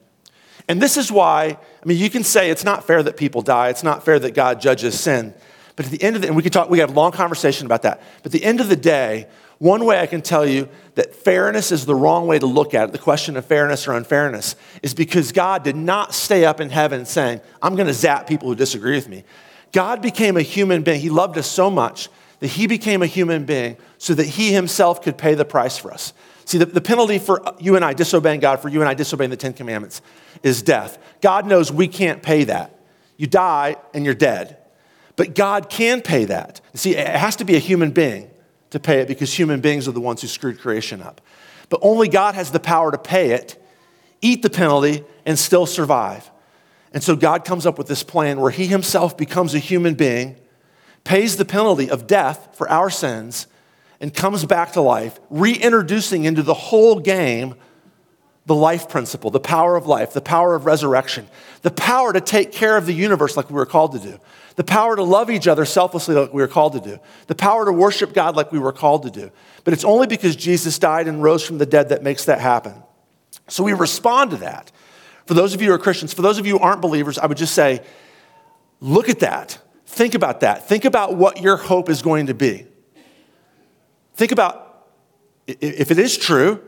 And 0.69 0.81
this 0.81 0.95
is 0.95 1.11
why, 1.11 1.57
I 1.57 1.85
mean, 1.85 1.97
you 1.97 2.09
can 2.09 2.23
say 2.23 2.49
it's 2.49 2.63
not 2.63 2.87
fair 2.87 3.03
that 3.03 3.17
people 3.17 3.41
die, 3.41 3.67
it's 3.69 3.83
not 3.83 4.05
fair 4.05 4.17
that 4.19 4.33
God 4.33 4.61
judges 4.61 4.97
sin. 4.97 5.33
But 5.75 5.85
at 5.85 5.91
the 5.91 6.03
end 6.03 6.15
of 6.15 6.21
the, 6.21 6.27
and 6.27 6.35
we 6.35 6.43
could 6.43 6.53
talk, 6.53 6.69
we 6.69 6.79
have 6.79 6.91
a 6.91 6.93
long 6.93 7.11
conversation 7.11 7.65
about 7.65 7.81
that. 7.81 8.01
But 8.21 8.27
at 8.27 8.31
the 8.31 8.43
end 8.43 8.59
of 8.61 8.69
the 8.69 8.75
day, 8.75 9.27
one 9.57 9.85
way 9.85 9.99
I 9.99 10.05
can 10.05 10.21
tell 10.21 10.45
you 10.45 10.67
that 10.95 11.15
fairness 11.15 11.71
is 11.71 11.85
the 11.85 11.95
wrong 11.95 12.27
way 12.27 12.37
to 12.37 12.45
look 12.45 12.73
at 12.73 12.89
it, 12.89 12.91
the 12.91 12.99
question 12.99 13.37
of 13.37 13.45
fairness 13.45 13.87
or 13.87 13.93
unfairness, 13.93 14.55
is 14.83 14.93
because 14.93 15.31
God 15.31 15.63
did 15.63 15.75
not 15.75 16.13
stay 16.13 16.45
up 16.45 16.59
in 16.59 16.69
heaven 16.69 17.05
saying, 17.05 17.41
I'm 17.61 17.75
going 17.75 17.87
to 17.87 17.93
zap 17.93 18.27
people 18.27 18.49
who 18.49 18.55
disagree 18.55 18.95
with 18.95 19.09
me. 19.09 19.23
God 19.71 20.01
became 20.01 20.37
a 20.37 20.41
human 20.41 20.83
being. 20.83 20.99
He 20.99 21.09
loved 21.09 21.37
us 21.37 21.47
so 21.47 21.69
much 21.71 22.09
that 22.39 22.47
he 22.47 22.67
became 22.67 23.01
a 23.01 23.07
human 23.07 23.45
being 23.45 23.77
so 23.97 24.13
that 24.13 24.25
he 24.25 24.53
himself 24.53 25.01
could 25.01 25.17
pay 25.17 25.33
the 25.33 25.45
price 25.45 25.77
for 25.77 25.91
us. 25.91 26.13
See, 26.45 26.57
the, 26.57 26.65
the 26.65 26.81
penalty 26.81 27.17
for 27.17 27.41
you 27.59 27.75
and 27.75 27.85
I 27.85 27.93
disobeying 27.93 28.41
God, 28.41 28.59
for 28.59 28.67
you 28.67 28.81
and 28.81 28.89
I 28.89 28.93
disobeying 28.93 29.29
the 29.29 29.37
Ten 29.37 29.53
Commandments, 29.53 30.01
is 30.43 30.61
death. 30.61 30.97
God 31.21 31.47
knows 31.47 31.71
we 31.71 31.87
can't 31.87 32.21
pay 32.21 32.43
that. 32.43 32.77
You 33.15 33.27
die 33.27 33.77
and 33.93 34.03
you're 34.03 34.13
dead. 34.13 34.57
But 35.15 35.35
God 35.35 35.69
can 35.69 36.01
pay 36.01 36.25
that. 36.25 36.61
See, 36.73 36.95
it 36.95 37.07
has 37.07 37.35
to 37.37 37.45
be 37.45 37.55
a 37.55 37.59
human 37.59 37.91
being 37.91 38.29
to 38.71 38.79
pay 38.79 38.99
it 39.01 39.07
because 39.07 39.33
human 39.33 39.61
beings 39.61 39.87
are 39.87 39.91
the 39.91 40.01
ones 40.01 40.21
who 40.21 40.27
screwed 40.27 40.59
creation 40.59 41.01
up. 41.01 41.21
But 41.69 41.79
only 41.83 42.07
God 42.07 42.35
has 42.35 42.51
the 42.51 42.59
power 42.59 42.91
to 42.91 42.97
pay 42.97 43.31
it, 43.31 43.63
eat 44.21 44.41
the 44.41 44.49
penalty, 44.49 45.03
and 45.25 45.37
still 45.37 45.65
survive. 45.65 46.29
And 46.93 47.03
so 47.03 47.15
God 47.15 47.45
comes 47.45 47.65
up 47.65 47.77
with 47.77 47.87
this 47.87 48.03
plan 48.03 48.39
where 48.39 48.51
He 48.51 48.67
Himself 48.67 49.17
becomes 49.17 49.53
a 49.53 49.59
human 49.59 49.93
being, 49.93 50.35
pays 51.03 51.37
the 51.37 51.45
penalty 51.45 51.89
of 51.89 52.07
death 52.07 52.49
for 52.53 52.69
our 52.69 52.89
sins, 52.89 53.47
and 53.99 54.13
comes 54.13 54.45
back 54.45 54.73
to 54.73 54.81
life, 54.81 55.19
reintroducing 55.29 56.25
into 56.25 56.43
the 56.43 56.53
whole 56.53 56.99
game 56.99 57.55
the 58.45 58.55
life 58.55 58.89
principle, 58.89 59.31
the 59.31 59.39
power 59.39 59.75
of 59.75 59.87
life, 59.87 60.13
the 60.13 60.21
power 60.21 60.55
of 60.55 60.65
resurrection, 60.65 61.27
the 61.61 61.71
power 61.71 62.11
to 62.11 62.19
take 62.19 62.51
care 62.51 62.75
of 62.75 62.85
the 62.85 62.93
universe 62.93 63.37
like 63.37 63.49
we 63.49 63.55
were 63.55 63.65
called 63.65 63.93
to 63.93 63.99
do, 63.99 64.19
the 64.55 64.63
power 64.63 64.95
to 64.95 65.03
love 65.03 65.29
each 65.29 65.47
other 65.47 65.65
selflessly 65.65 66.15
like 66.15 66.33
we 66.33 66.41
were 66.41 66.47
called 66.47 66.73
to 66.73 66.79
do, 66.79 66.99
the 67.27 67.35
power 67.35 67.65
to 67.65 67.71
worship 67.71 68.13
God 68.13 68.35
like 68.35 68.51
we 68.51 68.59
were 68.59 68.71
called 68.71 69.03
to 69.03 69.09
do. 69.09 69.31
But 69.63 69.73
it's 69.73 69.83
only 69.83 70.07
because 70.07 70.35
Jesus 70.35 70.77
died 70.77 71.07
and 71.07 71.23
rose 71.23 71.45
from 71.45 71.57
the 71.57 71.65
dead 71.65 71.89
that 71.89 72.03
makes 72.03 72.25
that 72.25 72.39
happen. 72.39 72.75
So 73.47 73.63
we 73.63 73.73
respond 73.73 74.31
to 74.31 74.37
that. 74.37 74.71
For 75.25 75.33
those 75.33 75.53
of 75.53 75.61
you 75.61 75.69
who 75.69 75.73
are 75.73 75.79
Christians, 75.79 76.13
for 76.13 76.21
those 76.21 76.37
of 76.37 76.45
you 76.45 76.57
who 76.57 76.63
aren't 76.63 76.81
believers, 76.81 77.17
I 77.17 77.25
would 77.25 77.37
just 77.37 77.55
say, 77.55 77.81
look 78.79 79.09
at 79.09 79.19
that. 79.19 79.57
Think 79.85 80.15
about 80.15 80.41
that. 80.41 80.67
Think 80.67 80.85
about 80.85 81.15
what 81.15 81.41
your 81.41 81.57
hope 81.57 81.89
is 81.89 82.01
going 82.01 82.27
to 82.27 82.33
be. 82.33 82.65
Think 84.15 84.31
about 84.31 84.87
if 85.47 85.91
it 85.91 85.99
is 85.99 86.17
true 86.17 86.61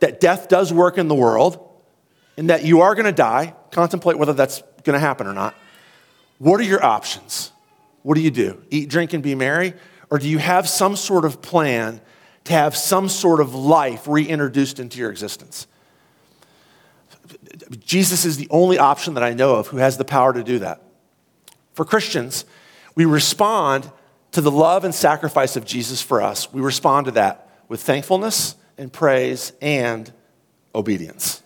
that 0.00 0.20
death 0.20 0.48
does 0.48 0.72
work 0.72 0.98
in 0.98 1.08
the 1.08 1.14
world 1.14 1.66
and 2.36 2.50
that 2.50 2.64
you 2.64 2.80
are 2.80 2.94
going 2.94 3.06
to 3.06 3.12
die, 3.12 3.54
contemplate 3.70 4.18
whether 4.18 4.32
that's 4.32 4.62
going 4.84 4.94
to 4.94 5.00
happen 5.00 5.26
or 5.26 5.34
not. 5.34 5.54
What 6.40 6.58
are 6.58 6.64
your 6.64 6.82
options? 6.82 7.52
What 8.02 8.14
do 8.14 8.22
you 8.22 8.30
do? 8.30 8.62
Eat, 8.70 8.88
drink, 8.88 9.12
and 9.12 9.22
be 9.22 9.34
merry? 9.34 9.74
Or 10.08 10.18
do 10.18 10.26
you 10.26 10.38
have 10.38 10.66
some 10.66 10.96
sort 10.96 11.26
of 11.26 11.42
plan 11.42 12.00
to 12.44 12.54
have 12.54 12.74
some 12.74 13.10
sort 13.10 13.40
of 13.40 13.54
life 13.54 14.08
reintroduced 14.08 14.80
into 14.80 14.98
your 14.98 15.10
existence? 15.10 15.66
Jesus 17.84 18.24
is 18.24 18.38
the 18.38 18.48
only 18.50 18.78
option 18.78 19.12
that 19.14 19.22
I 19.22 19.34
know 19.34 19.56
of 19.56 19.66
who 19.66 19.76
has 19.76 19.98
the 19.98 20.04
power 20.04 20.32
to 20.32 20.42
do 20.42 20.60
that. 20.60 20.82
For 21.74 21.84
Christians, 21.84 22.46
we 22.94 23.04
respond 23.04 23.90
to 24.32 24.40
the 24.40 24.50
love 24.50 24.84
and 24.84 24.94
sacrifice 24.94 25.56
of 25.56 25.66
Jesus 25.66 26.00
for 26.00 26.22
us, 26.22 26.50
we 26.54 26.62
respond 26.62 27.04
to 27.04 27.12
that 27.12 27.50
with 27.68 27.82
thankfulness 27.82 28.54
and 28.78 28.90
praise 28.90 29.52
and 29.60 30.10
obedience. 30.74 31.42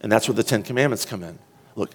And 0.00 0.10
that's 0.10 0.26
where 0.26 0.34
the 0.34 0.42
Ten 0.42 0.62
Commandments 0.62 1.04
come 1.04 1.22
in. 1.22 1.38
Look, 1.74 1.90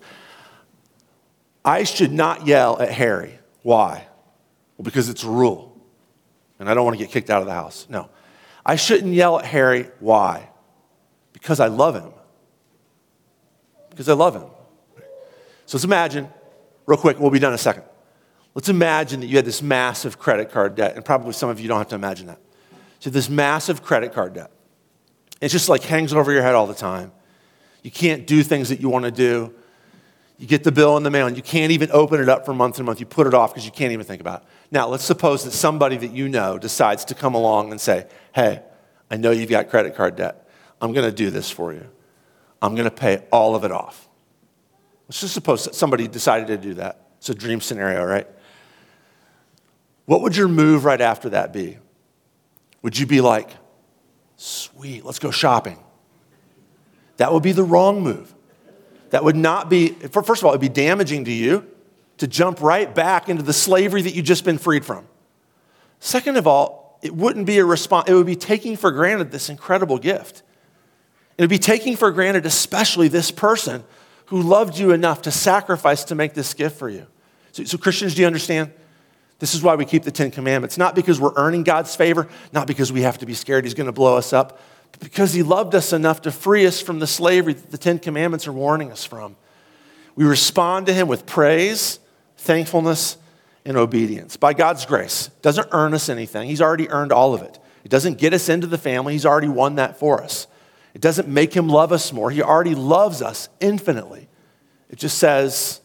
I 1.64 1.84
should 1.84 2.12
not 2.12 2.48
yell 2.48 2.82
at 2.82 2.92
Harry. 2.92 3.40
Why? 3.62 4.08
Well, 4.78 4.84
because 4.84 5.10
it's 5.10 5.24
a 5.24 5.30
rule. 5.30 5.80
And 6.60 6.70
I 6.70 6.74
don't 6.74 6.86
want 6.86 6.98
to 6.98 7.04
get 7.04 7.12
kicked 7.12 7.30
out 7.30 7.42
of 7.42 7.48
the 7.48 7.54
house. 7.54 7.88
No. 7.90 8.10
I 8.66 8.76
shouldn't 8.76 9.14
yell 9.14 9.40
at 9.40 9.46
Harry. 9.46 9.90
Why? 10.00 10.50
Because 11.34 11.60
I 11.60 11.68
love 11.68 11.96
him. 11.96 12.12
Because 13.90 14.10
I 14.10 14.14
love 14.14 14.36
him. 14.36 14.46
So 15.66 15.78
let's 15.78 15.86
imagine, 15.86 16.30
real 16.86 16.98
quick, 16.98 17.20
we'll 17.20 17.32
be 17.32 17.40
done 17.40 17.52
in 17.52 17.56
a 17.56 17.60
second. 17.60 17.84
Let's 18.54 18.70
imagine 18.70 19.22
that 19.22 19.28
you 19.28 19.38
had 19.38 19.46
this 19.46 19.62
massive 19.62 20.20
credit 20.20 20.52
card 20.52 20.76
debt, 20.76 20.96
and 20.96 21.06
probably 21.06 21.34
some 21.34 21.50
of 21.50 21.60
you 21.60 21.68
don't 21.68 21.78
have 21.78 21.88
to 21.90 21.96
imagine 21.96 22.28
that. 22.28 22.40
So, 23.00 23.10
this 23.10 23.30
massive 23.30 23.82
credit 23.82 24.14
card 24.14 24.34
debt, 24.34 24.52
it 25.40 25.50
just 25.50 25.70
like 25.70 25.84
hangs 25.84 26.14
over 26.14 26.32
your 26.32 26.42
head 26.42 26.54
all 26.54 26.68
the 26.68 26.74
time. 26.74 27.12
You 27.82 27.92
can't 27.92 28.28
do 28.28 28.44
things 28.44 28.70
that 28.70 28.82
you 28.82 28.90
want 28.90 29.06
to 29.06 29.12
do. 29.12 29.54
You 30.42 30.48
get 30.48 30.64
the 30.64 30.72
bill 30.72 30.98
in 30.98 31.04
the 31.04 31.12
mail 31.12 31.28
and 31.28 31.38
you 31.38 31.44
can't 31.44 31.72
even 31.72 31.92
open 31.92 32.20
it 32.20 32.28
up 32.28 32.46
for 32.46 32.54
month 32.56 32.78
and 32.78 32.86
month. 32.88 33.00
You 33.00 33.06
put 33.06 33.28
it 33.28 33.34
off 33.36 33.54
because 33.54 33.64
you 33.64 33.72
can't 33.72 33.92
even 33.92 34.08
think 34.08 34.22
about 34.22 34.42
it. 34.42 34.48
Now, 34.72 34.88
let's 34.88 35.04
suppose 35.04 35.44
that 35.44 35.52
somebody 35.52 35.98
that 35.98 36.14
you 36.14 36.28
know 36.30 36.58
decides 36.58 37.06
to 37.06 37.14
come 37.14 37.36
along 37.36 37.70
and 37.70 37.80
say, 37.80 38.08
Hey, 38.34 38.64
I 39.12 39.18
know 39.18 39.30
you've 39.30 39.52
got 39.52 39.70
credit 39.70 39.96
card 39.96 40.16
debt. 40.16 40.50
I'm 40.82 40.94
going 40.94 41.08
to 41.08 41.16
do 41.16 41.30
this 41.30 41.52
for 41.52 41.74
you. 41.74 41.88
I'm 42.60 42.74
going 42.74 42.90
to 42.90 42.96
pay 42.96 43.24
all 43.32 43.54
of 43.54 43.64
it 43.64 43.72
off. 43.72 44.10
Let's 45.08 45.22
just 45.22 45.36
suppose 45.36 45.66
that 45.66 45.76
somebody 45.76 46.08
decided 46.08 46.48
to 46.48 46.58
do 46.58 46.74
that. 46.74 47.06
It's 47.20 47.30
a 47.30 47.36
dream 47.36 47.62
scenario, 47.62 48.04
right? 48.04 48.26
What 50.06 50.24
would 50.24 50.36
your 50.36 50.48
move 50.48 50.86
right 50.86 51.02
after 51.02 51.30
that 51.30 51.54
be? 51.54 51.78
Would 52.82 52.98
you 52.98 53.06
be 53.06 53.22
like, 53.22 53.52
sweet, 54.38 55.06
let's 55.06 55.20
go 55.20 55.30
shopping? 55.30 55.78
That 57.18 57.32
would 57.32 57.44
be 57.44 57.52
the 57.52 57.64
wrong 57.64 58.02
move. 58.02 58.34
That 59.12 59.24
would 59.24 59.36
not 59.36 59.70
be, 59.70 59.90
first 59.90 60.42
of 60.42 60.46
all, 60.46 60.52
it 60.52 60.56
would 60.56 60.62
be 60.62 60.70
damaging 60.70 61.26
to 61.26 61.32
you 61.32 61.68
to 62.18 62.28
jump 62.28 62.62
right 62.62 62.94
back 62.94 63.30
into 63.30 63.44
the 63.44 63.54
slavery 63.54 64.02
that 64.02 64.16
you've 64.16 64.26
just 64.26 64.44
been 64.44 64.58
freed 64.58 64.84
from. 64.84 65.08
Second 66.00 66.38
of 66.38 66.48
all, 66.48 67.00
it 67.02 67.16
wouldn't 67.16 67.46
be 67.46 67.58
a 67.60 67.66
response, 67.66 68.10
it 68.10 68.14
would 68.14 68.26
be 68.26 68.36
taking 68.36 68.76
for 68.76 68.92
granted 68.92 69.32
this 69.32 69.50
incredible 69.50 69.98
gift. 69.98 70.44
It 71.38 71.44
would 71.44 71.50
be 71.50 71.60
taking 71.60 71.96
for 71.96 72.12
granted, 72.12 72.46
especially 72.46 73.08
this 73.08 73.32
person 73.32 73.84
who 74.28 74.42
loved 74.42 74.78
you 74.78 74.92
enough 74.92 75.24
to 75.24 75.32
sacrifice 75.32 76.04
to 76.06 76.16
make 76.16 76.34
this 76.34 76.54
gift 76.54 76.78
for 76.78 76.90
you. 76.90 77.08
So, 77.52 77.64
so 77.64 77.78
Christians, 77.78 78.16
do 78.16 78.22
you 78.22 78.28
understand? 78.28 78.72
This 79.40 79.56
is 79.56 79.64
why 79.64 79.76
we 79.76 79.86
keep 79.86 80.04
the 80.04 80.12
Ten 80.12 80.32
Commandments. 80.32 80.78
Not 80.78 80.96
because 80.96 81.20
we're 81.20 81.34
earning 81.36 81.64
God's 81.64 81.96
favor, 81.96 82.30
not 82.54 82.68
because 82.68 82.94
we 82.94 83.02
have 83.02 83.18
to 83.18 83.26
be 83.26 83.34
scared 83.34 83.66
He's 83.66 83.74
going 83.74 83.88
to 83.88 83.92
blow 83.92 84.16
us 84.16 84.32
up, 84.32 84.62
because 85.00 85.34
He 85.34 85.44
loved 85.44 85.76
us 85.76 85.94
enough 85.94 86.22
to 86.24 86.32
free 86.32 86.66
us 86.66 86.82
from 86.82 87.00
the 87.00 87.08
slavery 87.08 87.54
that 87.54 87.72
the 87.72 87.78
Ten 87.78 88.00
Commandments 88.00 88.48
are 88.48 88.54
warning 88.54 88.92
us 88.92 89.06
from. 89.06 89.36
We 90.16 90.26
respond 90.26 90.86
to 90.88 90.94
Him 90.94 91.08
with 91.08 91.26
praise, 91.26 92.00
thankfulness, 92.38 93.18
and 93.66 93.78
obedience 93.78 94.38
by 94.38 94.54
God's 94.54 94.86
grace. 94.86 95.28
It 95.28 95.42
doesn't 95.42 95.68
earn 95.72 95.94
us 95.94 96.10
anything, 96.10 96.48
He's 96.48 96.62
already 96.62 96.90
earned 96.90 97.12
all 97.12 97.34
of 97.34 97.42
it. 97.42 97.60
It 97.84 97.90
doesn't 97.90 98.20
get 98.20 98.34
us 98.34 98.50
into 98.50 98.68
the 98.68 98.78
family, 98.78 99.14
He's 99.14 99.26
already 99.26 99.50
won 99.50 99.76
that 99.76 99.98
for 99.98 100.22
us. 100.24 100.48
It 100.94 101.02
doesn't 101.02 101.28
make 101.28 101.54
Him 101.54 101.70
love 101.70 101.92
us 101.92 102.12
more, 102.12 102.32
He 102.32 102.42
already 102.42 102.76
loves 102.76 103.22
us 103.22 103.50
infinitely. 103.60 104.28
It 104.90 105.00
just 105.00 105.18
says, 105.18 105.82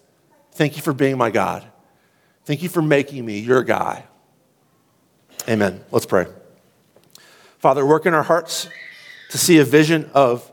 Thank 0.53 0.77
you 0.77 0.83
for 0.83 0.95
being 0.95 1.19
my 1.19 1.31
God. 1.31 1.65
Thank 2.45 2.63
you 2.63 2.69
for 2.69 2.81
making 2.81 3.27
me 3.27 3.39
your 3.41 3.63
guy. 3.63 4.05
Amen. 5.49 5.85
Let's 5.91 6.07
pray. 6.07 6.27
Father, 7.59 7.85
work 7.85 8.07
in 8.07 8.15
our 8.15 8.23
hearts 8.23 8.69
to 9.31 9.39
see 9.39 9.59
a 9.59 9.65
vision 9.65 10.11
of 10.15 10.51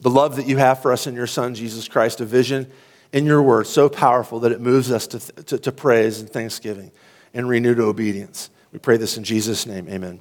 the 0.00 0.10
love 0.10 0.36
that 0.36 0.46
you 0.46 0.56
have 0.58 0.82
for 0.82 0.92
us 0.92 1.06
in 1.06 1.14
your 1.14 1.26
Son, 1.26 1.54
Jesus 1.54 1.88
Christ, 1.88 2.20
a 2.20 2.24
vision 2.24 2.70
in 3.12 3.24
your 3.24 3.42
word 3.42 3.66
so 3.66 3.88
powerful 3.88 4.40
that 4.40 4.52
it 4.52 4.60
moves 4.60 4.90
us 4.90 5.06
to, 5.08 5.18
to, 5.44 5.58
to 5.58 5.72
praise 5.72 6.20
and 6.20 6.28
thanksgiving 6.28 6.92
and 7.32 7.48
renewed 7.48 7.80
obedience. 7.80 8.50
We 8.72 8.78
pray 8.78 8.96
this 8.96 9.16
in 9.16 9.24
Jesus' 9.24 9.66
name. 9.66 9.88
Amen. 9.88 10.20